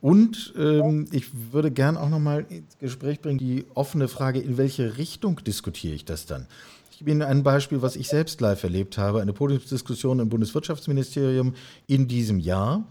[0.01, 4.97] Und ähm, ich würde gern auch nochmal ins Gespräch bringen, die offene Frage, in welche
[4.97, 6.47] Richtung diskutiere ich das dann?
[6.91, 11.53] Ich gebe Ihnen ein Beispiel, was ich selbst live erlebt habe, eine Podiumsdiskussion im Bundeswirtschaftsministerium
[11.87, 12.83] in diesem Jahr,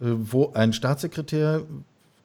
[0.00, 1.62] äh, wo ein Staatssekretär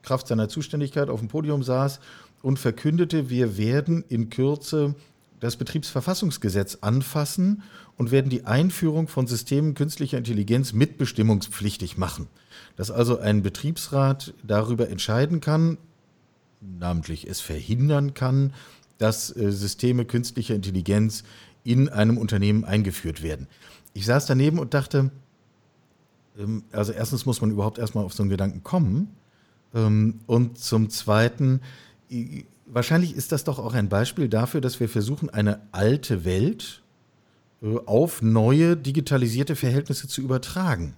[0.03, 1.99] Kraft seiner Zuständigkeit auf dem Podium saß
[2.41, 4.95] und verkündete, wir werden in Kürze
[5.39, 7.63] das Betriebsverfassungsgesetz anfassen
[7.97, 12.27] und werden die Einführung von Systemen künstlicher Intelligenz mitbestimmungspflichtig machen.
[12.75, 15.77] Dass also ein Betriebsrat darüber entscheiden kann,
[16.61, 18.53] namentlich es verhindern kann,
[18.97, 21.23] dass äh, Systeme künstlicher Intelligenz
[21.63, 23.47] in einem Unternehmen eingeführt werden.
[23.93, 25.11] Ich saß daneben und dachte,
[26.37, 29.15] ähm, also erstens muss man überhaupt erstmal auf so einen Gedanken kommen
[29.73, 31.61] ähm, und zum Zweiten,
[32.69, 36.81] wahrscheinlich ist das doch auch ein Beispiel dafür, dass wir versuchen, eine alte Welt
[37.61, 40.95] äh, auf neue digitalisierte Verhältnisse zu übertragen.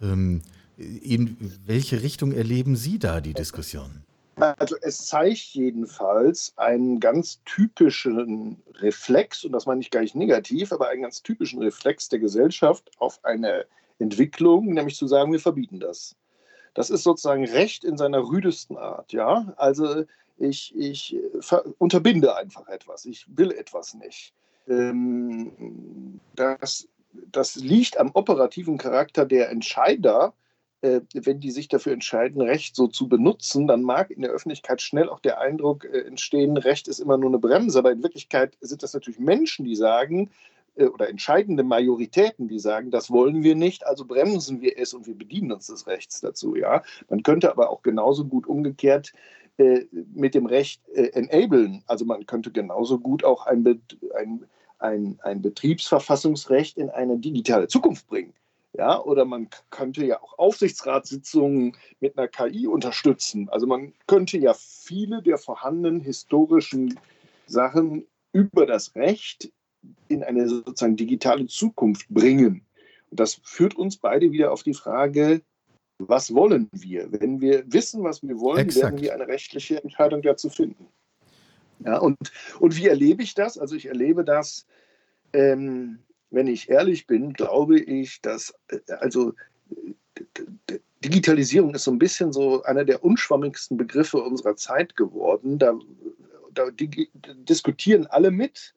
[0.00, 0.42] Ähm,
[0.76, 1.36] In
[1.66, 4.02] welche Richtung erleben Sie da die Diskussion?
[4.36, 10.72] Also es zeigt jedenfalls einen ganz typischen Reflex, und das meine ich gar nicht negativ,
[10.72, 13.66] aber einen ganz typischen Reflex der Gesellschaft auf eine
[13.98, 16.16] Entwicklung, nämlich zu sagen, wir verbieten das.
[16.72, 19.52] Das ist sozusagen Recht in seiner rüdesten Art, ja.
[19.56, 20.04] Also
[20.40, 21.16] ich, ich
[21.78, 24.32] unterbinde einfach etwas, ich will etwas nicht.
[24.68, 26.88] Ähm, das,
[27.30, 30.32] das liegt am operativen Charakter der Entscheider,
[30.82, 34.80] äh, wenn die sich dafür entscheiden, Recht so zu benutzen, dann mag in der Öffentlichkeit
[34.80, 37.78] schnell auch der Eindruck äh, entstehen, Recht ist immer nur eine Bremse.
[37.78, 40.30] Aber in Wirklichkeit sind das natürlich Menschen, die sagen,
[40.76, 45.06] äh, oder entscheidende Majoritäten, die sagen, das wollen wir nicht, also bremsen wir es und
[45.06, 46.56] wir bedienen uns des Rechts dazu.
[46.56, 46.82] Ja?
[47.10, 49.12] Man könnte aber auch genauso gut umgekehrt
[49.60, 51.82] äh, mit dem Recht äh, enablen.
[51.86, 53.82] Also man könnte genauso gut auch ein,
[54.16, 54.44] ein,
[54.78, 58.32] ein, ein Betriebsverfassungsrecht in eine digitale Zukunft bringen.
[58.72, 63.48] Ja, oder man könnte ja auch Aufsichtsratssitzungen mit einer KI unterstützen.
[63.48, 66.98] Also man könnte ja viele der vorhandenen historischen
[67.46, 69.52] Sachen über das Recht
[70.08, 72.64] in eine sozusagen digitale Zukunft bringen.
[73.10, 75.42] Und das führt uns beide wieder auf die Frage,
[76.08, 77.10] was wollen wir?
[77.12, 78.84] Wenn wir wissen, was wir wollen, Exakt.
[78.84, 80.86] werden wir eine rechtliche Entscheidung dazu finden.
[81.84, 82.18] Ja, und,
[82.58, 83.56] und wie erlebe ich das?
[83.56, 84.66] Also ich erlebe das
[85.32, 85.98] ähm,
[86.30, 89.34] wenn ich ehrlich bin, glaube ich, dass äh, also
[91.04, 95.58] Digitalisierung ist so ein bisschen so einer der unschwammigsten Begriffe unserer Zeit geworden.
[95.58, 95.78] Da,
[96.52, 98.74] da diskutieren alle mit,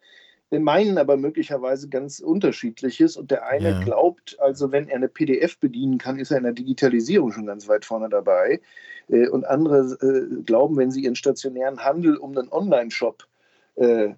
[0.52, 3.18] meinen aber möglicherweise ganz unterschiedliches.
[3.18, 3.84] Und der eine ja.
[3.84, 7.68] glaubt, also wenn er eine PDF bedienen kann, ist er in der Digitalisierung schon ganz
[7.68, 8.62] weit vorne dabei.
[9.10, 13.28] Äh, und andere äh, glauben, wenn sie ihren stationären Handel um einen Online-Shop
[13.76, 14.10] äh,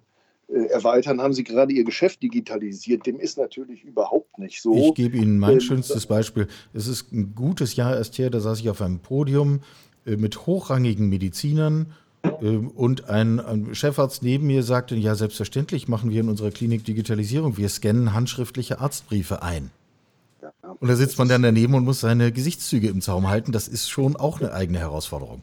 [0.48, 3.04] erweitern, haben Sie gerade Ihr Geschäft digitalisiert.
[3.04, 4.74] Dem ist natürlich überhaupt nicht so.
[4.76, 6.46] Ich gebe Ihnen mein ähm, schönstes Beispiel.
[6.72, 9.62] Es ist ein gutes Jahr erst her, da saß ich auf einem Podium
[10.04, 11.92] mit hochrangigen Medizinern
[12.40, 17.56] und ein, ein, Chefarzt neben mir sagte, ja, selbstverständlich machen wir in unserer Klinik Digitalisierung.
[17.56, 19.70] Wir scannen handschriftliche Arztbriefe ein.
[20.80, 23.52] und da sitzt man dann daneben und muss seine Gesichtszüge im Zaum halten.
[23.52, 25.42] Das ist schon auch eine eigene Herausforderung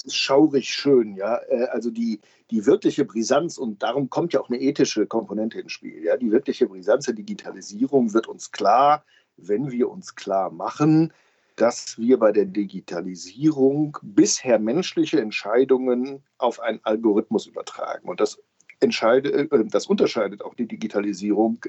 [0.00, 1.40] es ist schaurig schön, ja.
[1.48, 5.72] Äh, also die, die wirkliche Brisanz, und darum kommt ja auch eine ethische Komponente ins
[5.72, 6.16] Spiel, ja.
[6.16, 9.04] Die wirkliche Brisanz der Digitalisierung wird uns klar,
[9.36, 11.12] wenn wir uns klar machen,
[11.60, 18.08] dass wir bei der Digitalisierung bisher menschliche Entscheidungen auf einen Algorithmus übertragen.
[18.08, 18.40] Und das,
[18.80, 21.60] entscheidet, äh, das unterscheidet auch die Digitalisierung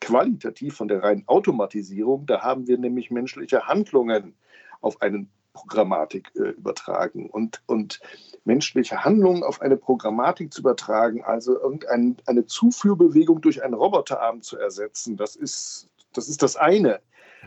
[0.00, 2.26] qualitativ von der reinen Automatisierung.
[2.26, 4.34] Da haben wir nämlich menschliche Handlungen
[4.80, 7.30] auf einen Programmatik äh, übertragen.
[7.30, 8.00] Und, und
[8.44, 15.16] menschliche Handlungen auf eine Programmatik zu übertragen, also irgendeine Zuführbewegung durch einen Roboterarm zu ersetzen,
[15.16, 17.00] das ist das, ist das eine.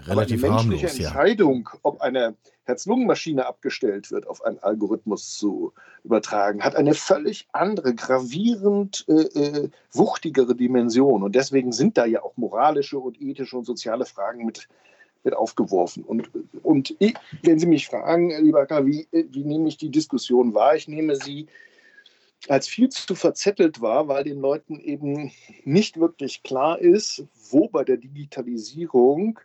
[0.08, 1.80] Relativ Aber eine menschliche harmlos, Entscheidung, ja.
[1.84, 9.06] ob eine Herz-Lungen-Maschine abgestellt wird, auf einen Algorithmus zu übertragen, hat eine völlig andere, gravierend
[9.08, 11.24] äh, äh, wuchtigere Dimension.
[11.24, 14.68] Und deswegen sind da ja auch moralische und ethische und soziale Fragen mit
[15.24, 16.04] wird aufgeworfen.
[16.04, 16.30] Und,
[16.64, 20.76] und ich, wenn Sie mich fragen, lieber K., wie, wie nehme ich die Diskussion wahr?
[20.76, 21.48] Ich nehme sie
[22.50, 25.32] als viel zu verzettelt war, weil den Leuten eben
[25.64, 29.40] nicht wirklich klar ist, wo bei der Digitalisierung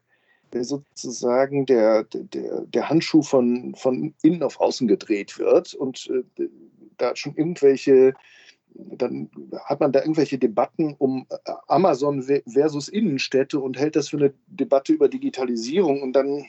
[0.53, 6.49] sozusagen der, der, der Handschuh von, von innen auf außen gedreht wird und äh,
[6.97, 8.15] da schon irgendwelche
[8.75, 9.31] dann
[9.65, 14.35] hat man da irgendwelche Debatten um äh, Amazon versus Innenstädte und hält das für eine
[14.47, 16.03] Debatte über Digitalisierung.
[16.03, 16.47] Und dann,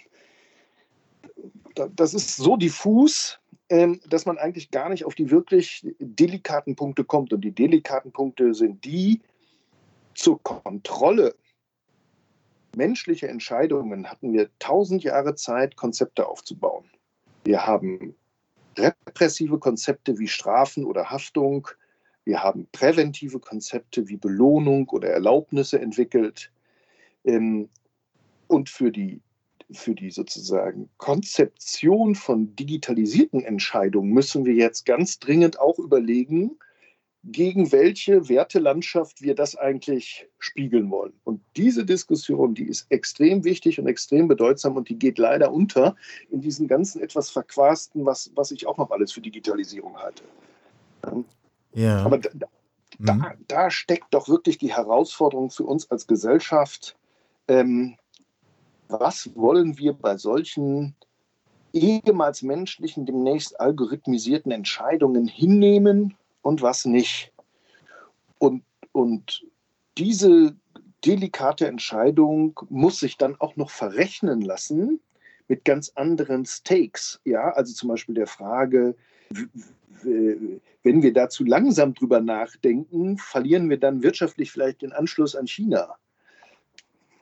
[1.95, 7.03] das ist so diffus, ähm, dass man eigentlich gar nicht auf die wirklich delikaten Punkte
[7.03, 7.33] kommt.
[7.33, 9.21] Und die delikaten Punkte sind die
[10.13, 11.35] zur Kontrolle
[12.75, 16.85] menschlicher Entscheidungen hatten wir tausend Jahre Zeit, Konzepte aufzubauen.
[17.43, 18.15] Wir haben
[18.77, 21.67] repressive Konzepte wie Strafen oder Haftung
[22.29, 26.51] wir haben präventive Konzepte wie Belohnung oder Erlaubnisse entwickelt.
[27.25, 27.69] Ähm,
[28.47, 29.21] und für die,
[29.71, 36.59] für die sozusagen Konzeption von digitalisierten Entscheidungen müssen wir jetzt ganz dringend auch überlegen,
[37.23, 41.13] gegen welche Wertelandschaft wir das eigentlich spiegeln wollen.
[41.25, 45.95] Und diese Diskussion, die ist extrem wichtig und extrem bedeutsam und die geht leider unter
[46.31, 50.23] in diesen ganzen etwas verquasten, was, was ich auch noch alles für Digitalisierung halte.
[51.73, 52.03] Ja.
[52.05, 52.29] Aber da,
[52.99, 53.25] da, mhm.
[53.47, 56.95] da, steckt doch wirklich die Herausforderung für uns als Gesellschaft.
[57.47, 57.97] Ähm,
[58.87, 60.95] was wollen wir bei solchen
[61.73, 67.31] ehemals menschlichen, demnächst algorithmisierten Entscheidungen hinnehmen und was nicht?
[68.37, 69.45] Und, und
[69.97, 70.55] diese
[71.05, 74.99] delikate Entscheidung muss sich dann auch noch verrechnen lassen
[75.47, 77.19] mit ganz anderen Stakes.
[77.25, 78.95] Ja, also zum Beispiel der Frage,
[80.03, 85.47] wenn wir da zu langsam drüber nachdenken, verlieren wir dann wirtschaftlich vielleicht den Anschluss an
[85.47, 85.95] China.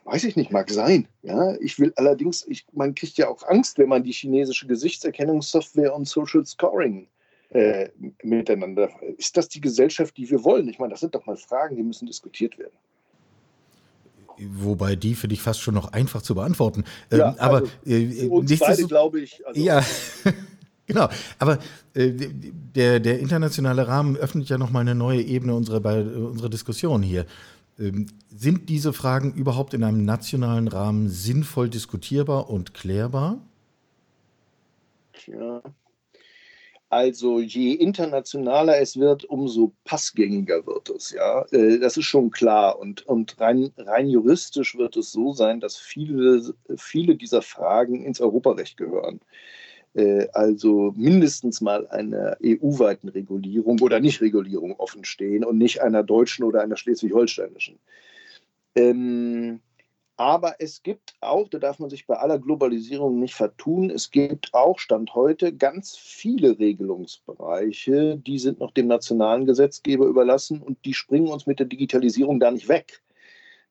[0.04, 1.06] Weiß ich nicht, mag sein.
[1.22, 5.94] Ja, ich will allerdings, ich, man kriegt ja auch Angst, wenn man die chinesische Gesichtserkennungssoftware
[5.94, 7.08] und Social Scoring
[7.50, 7.88] äh,
[8.22, 8.90] miteinander.
[9.16, 10.68] Ist das die Gesellschaft, die wir wollen?
[10.68, 12.76] Ich meine, das sind doch mal Fragen, die müssen diskutiert werden.
[14.38, 16.84] Wobei die finde ich fast schon noch einfach zu beantworten.
[17.10, 19.46] Ja, ähm, aber also, äh, uns beide, glaube ich.
[19.46, 19.82] Also, ja.
[20.88, 21.06] Genau,
[21.38, 21.58] aber
[21.92, 27.02] äh, der, der internationale Rahmen öffnet ja nochmal eine neue Ebene unserer, bei, unserer Diskussion
[27.02, 27.26] hier.
[27.78, 33.38] Ähm, sind diese Fragen überhaupt in einem nationalen Rahmen sinnvoll diskutierbar und klärbar?
[35.12, 35.60] Tja.
[36.90, 41.44] Also je internationaler es wird, umso passgängiger wird es, ja.
[41.50, 42.78] Äh, das ist schon klar.
[42.78, 48.20] Und, und rein, rein juristisch wird es so sein, dass viele, viele dieser Fragen ins
[48.22, 49.20] Europarecht gehören.
[49.94, 56.62] Äh, also mindestens mal einer EU-weiten Regulierung oder Nichtregulierung offenstehen und nicht einer deutschen oder
[56.62, 57.78] einer schleswig-holsteinischen.
[58.74, 59.60] Ähm,
[60.18, 64.52] aber es gibt auch, da darf man sich bei aller Globalisierung nicht vertun, es gibt
[64.52, 70.92] auch Stand heute ganz viele Regelungsbereiche, die sind noch dem nationalen Gesetzgeber überlassen und die
[70.92, 73.00] springen uns mit der Digitalisierung da nicht weg.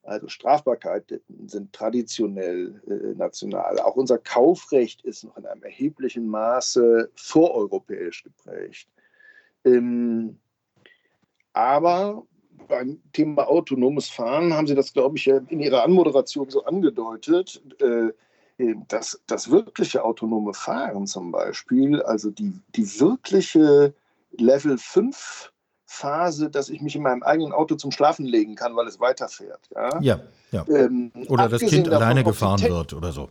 [0.04, 3.80] Also Strafbarkeiten sind traditionell äh, national.
[3.80, 8.88] Auch unser Kaufrecht ist noch in einem erheblichen Maße voreuropäisch geprägt.
[9.66, 10.40] Ähm,
[11.52, 12.26] aber
[12.68, 17.62] beim Thema autonomes Fahren haben Sie das, glaube ich, in Ihrer Anmoderation so angedeutet.
[17.82, 18.12] Äh,
[18.88, 23.94] das, das wirkliche autonome Fahren zum Beispiel, also die, die wirkliche
[24.32, 25.52] Level 5
[25.86, 29.70] Phase, dass ich mich in meinem eigenen Auto zum Schlafen legen kann, weil es weiterfährt.
[29.74, 30.20] Ja, ja.
[30.52, 30.66] ja.
[30.68, 33.30] Ähm, oder das Kind alleine gefahren wird oder so.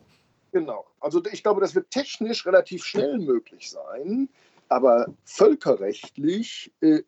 [0.52, 0.86] Genau.
[1.00, 4.28] Also ich glaube, das wird technisch relativ schnell möglich sein,
[4.68, 7.02] aber völkerrechtlich äh,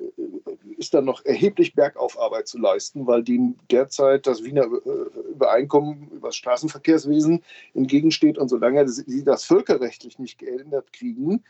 [0.79, 6.29] ist da noch erheblich Bergaufarbeit zu leisten, weil dem derzeit das Wiener äh, Übereinkommen über
[6.29, 7.43] das Straßenverkehrswesen
[7.75, 8.38] entgegensteht.
[8.38, 11.43] Und solange sie das völkerrechtlich nicht geändert kriegen,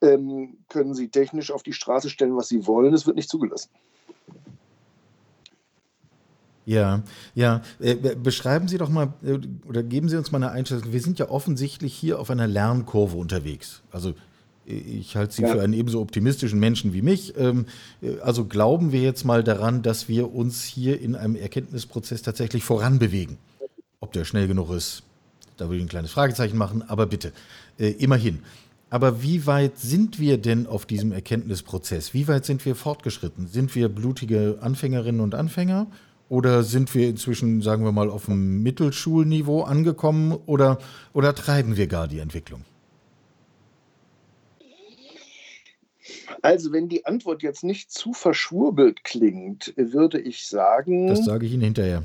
[0.00, 2.94] ähm, können sie technisch auf die Straße stellen, was sie wollen.
[2.94, 3.70] Es wird nicht zugelassen.
[6.66, 7.02] Ja,
[7.34, 7.62] ja.
[7.80, 9.38] Äh, beschreiben Sie doch mal äh,
[9.68, 10.92] oder geben Sie uns mal eine Einschätzung.
[10.92, 13.82] Wir sind ja offensichtlich hier auf einer Lernkurve unterwegs.
[13.90, 14.14] Also
[14.66, 15.48] ich halte Sie ja.
[15.48, 17.34] für einen ebenso optimistischen Menschen wie mich.
[17.36, 17.66] Ähm,
[18.02, 22.64] äh, also glauben wir jetzt mal daran, dass wir uns hier in einem Erkenntnisprozess tatsächlich
[22.64, 23.38] voranbewegen.
[24.00, 25.02] Ob der schnell genug ist,
[25.56, 27.32] da würde ich ein kleines Fragezeichen machen, aber bitte,
[27.78, 28.40] äh, immerhin.
[28.90, 32.14] Aber wie weit sind wir denn auf diesem Erkenntnisprozess?
[32.14, 33.48] Wie weit sind wir fortgeschritten?
[33.48, 35.88] Sind wir blutige Anfängerinnen und Anfänger?
[36.28, 40.38] Oder sind wir inzwischen, sagen wir mal, auf dem Mittelschulniveau angekommen?
[40.46, 40.78] Oder,
[41.12, 42.64] oder treiben wir gar die Entwicklung?
[46.44, 51.06] Also, wenn die Antwort jetzt nicht zu verschwurbelt klingt, würde ich sagen.
[51.06, 52.04] Das sage ich Ihnen hinterher.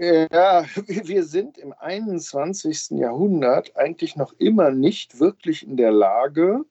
[0.00, 0.64] Ja,
[1.04, 2.98] wir sind im 21.
[2.98, 6.64] Jahrhundert eigentlich noch immer nicht wirklich in der Lage,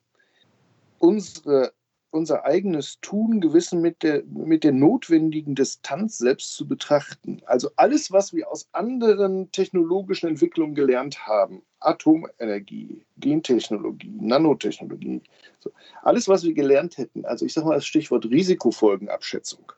[0.98, 1.72] unsere,
[2.10, 7.40] unser eigenes Tun gewissen mit der, mit der notwendigen Distanz selbst zu betrachten.
[7.46, 15.22] Also alles, was wir aus anderen technologischen Entwicklungen gelernt haben, Atomenergie, Gentechnologie, Nanotechnologie,
[15.60, 15.70] so,
[16.02, 19.72] alles, was wir gelernt hätten, also ich sage mal das Stichwort Risikofolgenabschätzung.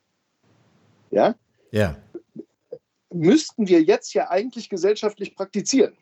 [1.10, 1.34] Ja?
[1.70, 1.96] Ja
[3.12, 5.96] müssten wir jetzt ja eigentlich gesellschaftlich praktizieren.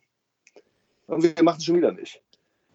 [1.07, 2.23] Und wir machen es schon wieder nicht.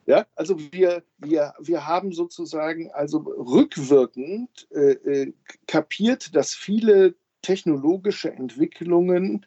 [0.06, 5.34] Ja, also wir, wir, wir haben sozusagen also rückwirkend äh, äh,
[5.68, 9.46] kapiert, dass viele technologische Entwicklungen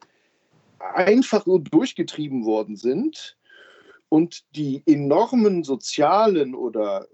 [0.78, 3.36] einfach so durchgetrieben worden sind
[4.08, 7.06] und die enormen sozialen oder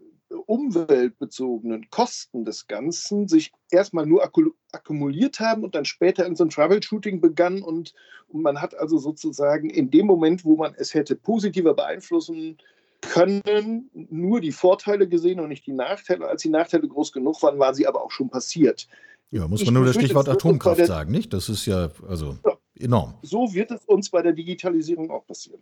[0.46, 6.50] umweltbezogenen Kosten des Ganzen sich erstmal nur akkumuliert haben und dann später in so ein
[6.50, 7.94] Troubleshooting begann und,
[8.28, 12.58] und man hat also sozusagen in dem Moment, wo man es hätte positiver beeinflussen
[13.02, 16.28] können, nur die Vorteile gesehen und nicht die Nachteile.
[16.28, 18.88] Als die Nachteile groß genug waren, waren sie aber auch schon passiert.
[19.30, 21.32] Ja, muss man ich nur das Stichwort Atomkraft sagen, nicht?
[21.32, 23.14] Das ist ja also ja, enorm.
[23.22, 25.60] So wird es uns bei der Digitalisierung auch passieren.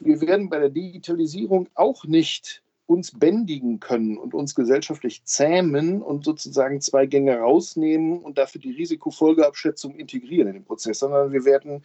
[0.00, 6.24] Wir werden bei der Digitalisierung auch nicht uns bändigen können und uns gesellschaftlich zähmen und
[6.24, 11.84] sozusagen zwei Gänge rausnehmen und dafür die Risikofolgeabschätzung integrieren in den Prozess, sondern wir werden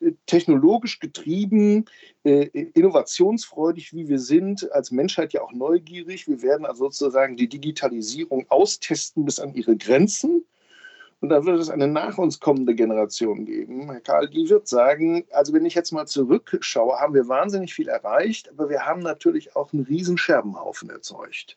[0.00, 1.86] äh, technologisch getrieben,
[2.22, 6.28] äh, innovationsfreudig, wie wir sind, als Menschheit ja auch neugierig.
[6.28, 10.44] Wir werden also sozusagen die Digitalisierung austesten bis an ihre Grenzen
[11.20, 15.24] Und dann wird es eine nach uns kommende Generation geben, Herr Karl, die wird sagen,
[15.32, 19.56] also wenn ich jetzt mal zurückschaue, haben wir wahnsinnig viel erreicht, aber wir haben natürlich
[19.56, 21.56] auch einen riesen Scherbenhaufen erzeugt.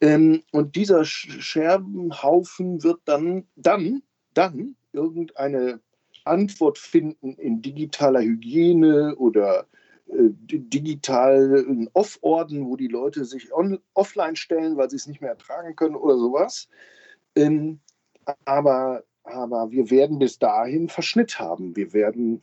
[0.00, 4.02] Ähm, und dieser Scherbenhaufen wird dann, dann,
[4.32, 5.80] dann irgendeine
[6.24, 9.66] Antwort finden in digitaler Hygiene oder
[10.08, 15.30] äh, digitalen Off-Orden, wo die Leute sich on, offline stellen, weil sie es nicht mehr
[15.30, 16.68] ertragen können oder sowas.
[17.36, 17.80] Ähm,
[18.44, 21.74] aber, aber wir werden bis dahin Verschnitt haben.
[21.76, 22.42] Wir werden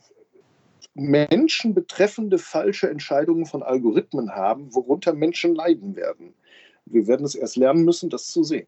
[0.94, 6.34] Menschen betreffende falsche Entscheidungen von Algorithmen haben, worunter Menschen leiden werden.
[6.84, 8.66] Wir werden es erst lernen müssen, das zu sehen.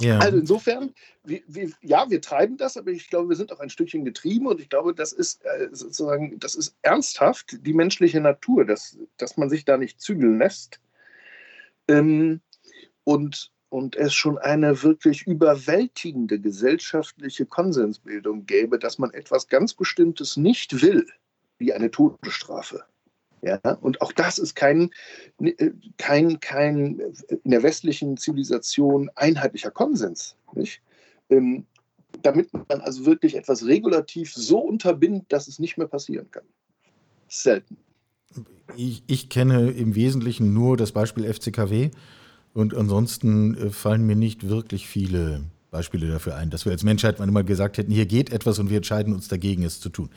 [0.00, 0.18] Ja.
[0.20, 3.70] Also insofern, wir, wir, ja, wir treiben das, aber ich glaube, wir sind auch ein
[3.70, 8.64] Stückchen getrieben und ich glaube, das ist äh, sozusagen, das ist ernsthaft die menschliche Natur,
[8.64, 10.80] dass, dass man sich da nicht zügeln lässt.
[11.88, 12.40] Ähm,
[13.02, 20.36] und, und es schon eine wirklich überwältigende gesellschaftliche Konsensbildung gäbe, dass man etwas ganz Bestimmtes
[20.36, 21.06] nicht will,
[21.58, 22.84] wie eine Todesstrafe.
[23.42, 24.90] Ja, und auch das ist kein,
[25.96, 27.00] kein, kein
[27.44, 30.34] in der westlichen Zivilisation einheitlicher Konsens.
[30.54, 30.82] Nicht?
[31.30, 31.64] Ähm,
[32.22, 36.44] damit man also wirklich etwas regulativ so unterbindet, dass es nicht mehr passieren kann.
[37.28, 37.76] Selten.
[38.76, 41.90] Ich, ich kenne im Wesentlichen nur das Beispiel FCKW
[42.54, 47.18] und ansonsten äh, fallen mir nicht wirklich viele Beispiele dafür ein, dass wir als Menschheit
[47.18, 50.10] mal gesagt hätten, hier geht etwas und wir entscheiden uns dagegen, es zu tun.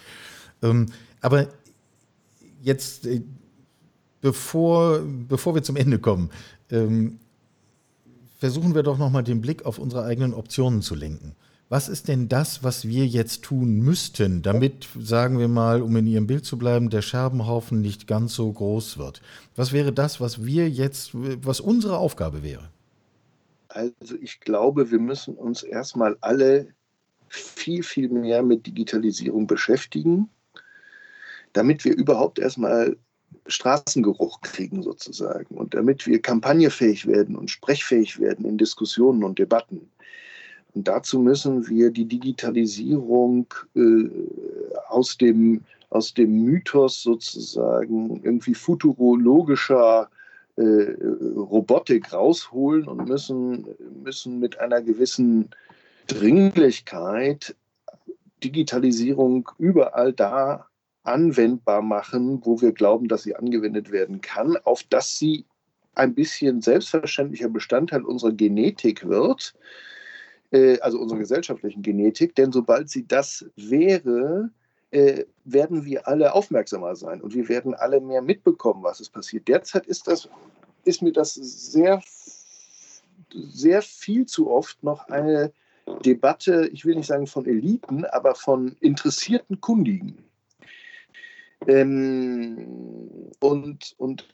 [0.61, 0.87] Ähm,
[1.19, 1.47] aber
[2.61, 3.21] jetzt, äh,
[4.21, 6.29] bevor, bevor wir zum Ende kommen,
[6.69, 7.19] ähm,
[8.37, 11.35] versuchen wir doch nochmal den Blick auf unsere eigenen Optionen zu lenken.
[11.71, 16.05] Was ist denn das, was wir jetzt tun müssten, damit, sagen wir mal, um in
[16.05, 19.21] Ihrem Bild zu bleiben, der Scherbenhaufen nicht ganz so groß wird?
[19.55, 22.69] Was wäre das, was wir jetzt, was unsere Aufgabe wäre?
[23.69, 26.67] Also ich glaube, wir müssen uns erstmal alle
[27.29, 30.29] viel, viel mehr mit Digitalisierung beschäftigen
[31.53, 32.97] damit wir überhaupt erstmal
[33.47, 39.89] Straßengeruch kriegen sozusagen und damit wir kampagnefähig werden und sprechfähig werden in Diskussionen und Debatten.
[40.73, 44.09] Und dazu müssen wir die Digitalisierung äh,
[44.87, 50.09] aus, dem, aus dem Mythos sozusagen irgendwie futurologischer
[50.55, 50.95] äh,
[51.35, 53.65] Robotik rausholen und müssen,
[54.03, 55.49] müssen mit einer gewissen
[56.07, 57.55] Dringlichkeit
[58.43, 60.67] Digitalisierung überall da
[61.03, 65.45] anwendbar machen, wo wir glauben, dass sie angewendet werden kann, auf dass sie
[65.95, 69.53] ein bisschen selbstverständlicher Bestandteil unserer Genetik wird,
[70.51, 72.35] äh, also unserer gesellschaftlichen Genetik.
[72.35, 74.51] Denn sobald sie das wäre,
[74.91, 79.47] äh, werden wir alle aufmerksamer sein und wir werden alle mehr mitbekommen, was es passiert.
[79.47, 80.29] Derzeit ist, das,
[80.83, 82.01] ist mir das sehr,
[83.33, 85.53] sehr viel zu oft noch eine
[86.05, 90.17] Debatte, ich will nicht sagen von Eliten, aber von interessierten Kundigen.
[91.67, 94.27] Ähm, und, und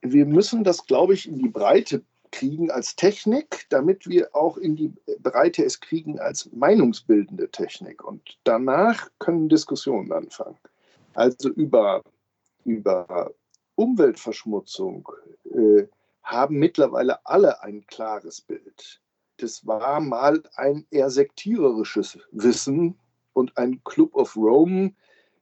[0.00, 2.02] wir müssen das, glaube ich, in die Breite
[2.32, 8.04] kriegen als Technik, damit wir auch in die Breite es kriegen als meinungsbildende Technik.
[8.04, 10.58] Und danach können Diskussionen anfangen.
[11.14, 12.02] Also über,
[12.64, 13.32] über
[13.74, 15.08] Umweltverschmutzung
[15.52, 15.86] äh,
[16.22, 19.00] haben mittlerweile alle ein klares Bild.
[19.38, 22.98] Das war mal ein eher sektiererisches Wissen
[23.32, 24.92] und ein Club of Rome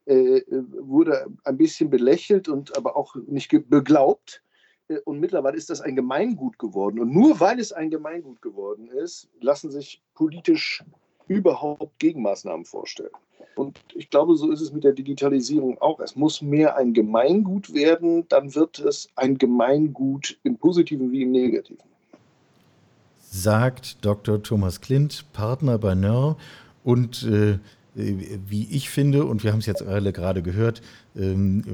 [0.06, 4.42] äh, wurde ein bisschen belächelt und aber auch nicht beglaubt.
[4.88, 7.00] Äh, und mittlerweile ist das ein Gemeingut geworden.
[7.00, 10.84] Und nur weil es ein Gemeingut geworden ist, lassen sich politisch
[11.28, 13.10] überhaupt Gegenmaßnahmen vorstellen.
[13.54, 16.00] Und ich glaube, so ist es mit der Digitalisierung auch.
[16.00, 21.32] Es muss mehr ein Gemeingut werden, dann wird es ein Gemeingut im Positiven wie im
[21.32, 21.82] Negativen.
[23.18, 24.42] Sagt Dr.
[24.42, 26.36] Thomas Klint, Partner bei NER
[26.84, 27.58] und äh,
[27.94, 30.80] wie ich finde, und wir haben es jetzt alle gerade gehört,
[31.16, 31.64] ähm,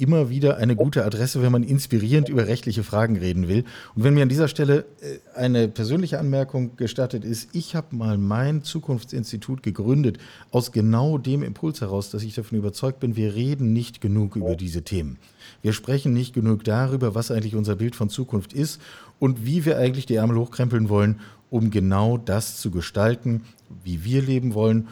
[0.00, 3.64] immer wieder eine gute Adresse, wenn man inspirierend über rechtliche Fragen reden will.
[3.94, 8.18] Und wenn mir an dieser Stelle äh, eine persönliche Anmerkung gestattet ist, ich habe mal
[8.18, 10.18] mein Zukunftsinstitut gegründet
[10.50, 14.56] aus genau dem Impuls heraus, dass ich davon überzeugt bin, wir reden nicht genug über
[14.56, 15.18] diese Themen.
[15.62, 18.80] Wir sprechen nicht genug darüber, was eigentlich unser Bild von Zukunft ist
[19.18, 21.20] und wie wir eigentlich die Ärmel hochkrempeln wollen,
[21.50, 23.42] um genau das zu gestalten,
[23.84, 24.88] wie wir leben wollen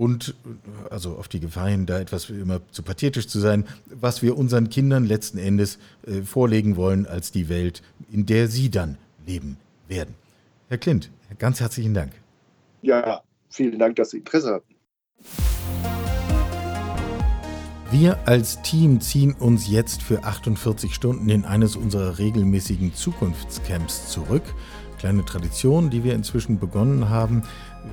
[0.00, 0.34] und
[0.88, 4.70] also auf die Gefahr hin, da etwas immer zu pathetisch zu sein, was wir unseren
[4.70, 8.96] Kindern letzten Endes äh, vorlegen wollen als die Welt, in der sie dann
[9.26, 10.14] leben werden.
[10.70, 12.12] Herr Klint, ganz herzlichen Dank.
[12.80, 13.20] Ja,
[13.50, 14.74] vielen Dank, dass Sie Interesse hatten.
[17.90, 24.44] Wir als Team ziehen uns jetzt für 48 Stunden in eines unserer regelmäßigen Zukunftscamps zurück.
[24.98, 27.42] kleine Tradition, die wir inzwischen begonnen haben.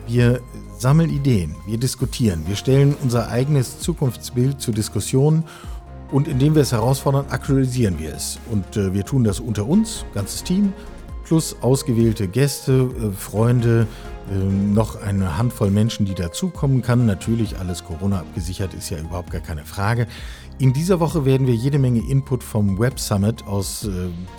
[0.07, 0.41] Wir
[0.77, 5.43] sammeln Ideen, wir diskutieren, wir stellen unser eigenes Zukunftsbild zur Diskussion
[6.11, 8.39] und indem wir es herausfordern, aktualisieren wir es.
[8.49, 10.71] Und äh, wir tun das unter uns, ganzes Team,
[11.25, 13.85] plus ausgewählte Gäste, äh, Freunde,
[14.31, 17.05] äh, noch eine Handvoll Menschen, die dazukommen kann.
[17.05, 20.07] Natürlich alles Corona abgesichert, ist ja überhaupt gar keine Frage.
[20.57, 23.89] In dieser Woche werden wir jede Menge Input vom Web Summit aus äh,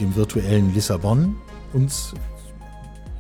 [0.01, 1.37] dem virtuellen Lissabon
[1.75, 2.15] uns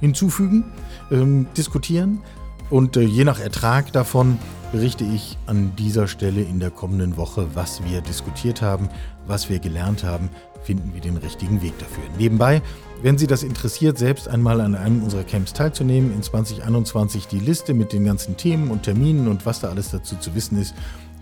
[0.00, 0.64] hinzufügen,
[1.10, 2.22] ähm, diskutieren
[2.70, 4.38] und äh, je nach Ertrag davon
[4.72, 8.88] berichte ich an dieser Stelle in der kommenden Woche, was wir diskutiert haben,
[9.26, 10.28] was wir gelernt haben,
[10.62, 12.04] finden wir den richtigen Weg dafür.
[12.18, 12.60] Nebenbei,
[13.00, 17.72] wenn Sie das interessiert, selbst einmal an einem unserer Camps teilzunehmen, in 2021 die Liste
[17.72, 20.74] mit den ganzen Themen und Terminen und was da alles dazu zu wissen ist,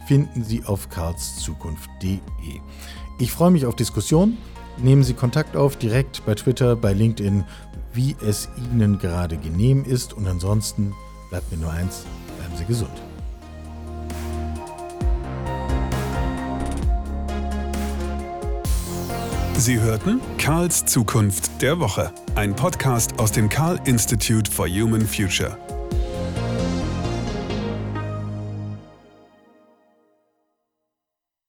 [0.07, 2.19] finden Sie auf karlszukunft.de.
[3.19, 4.37] Ich freue mich auf Diskussion.
[4.79, 7.45] Nehmen Sie Kontakt auf, direkt bei Twitter, bei LinkedIn,
[7.93, 10.13] wie es Ihnen gerade genehm ist.
[10.13, 10.95] Und ansonsten
[11.31, 12.05] bleibt mir nur eins,
[12.39, 12.91] bleiben Sie gesund.
[19.59, 25.57] Sie hörten Karls Zukunft der Woche, ein Podcast aus dem Karl Institute for Human Future.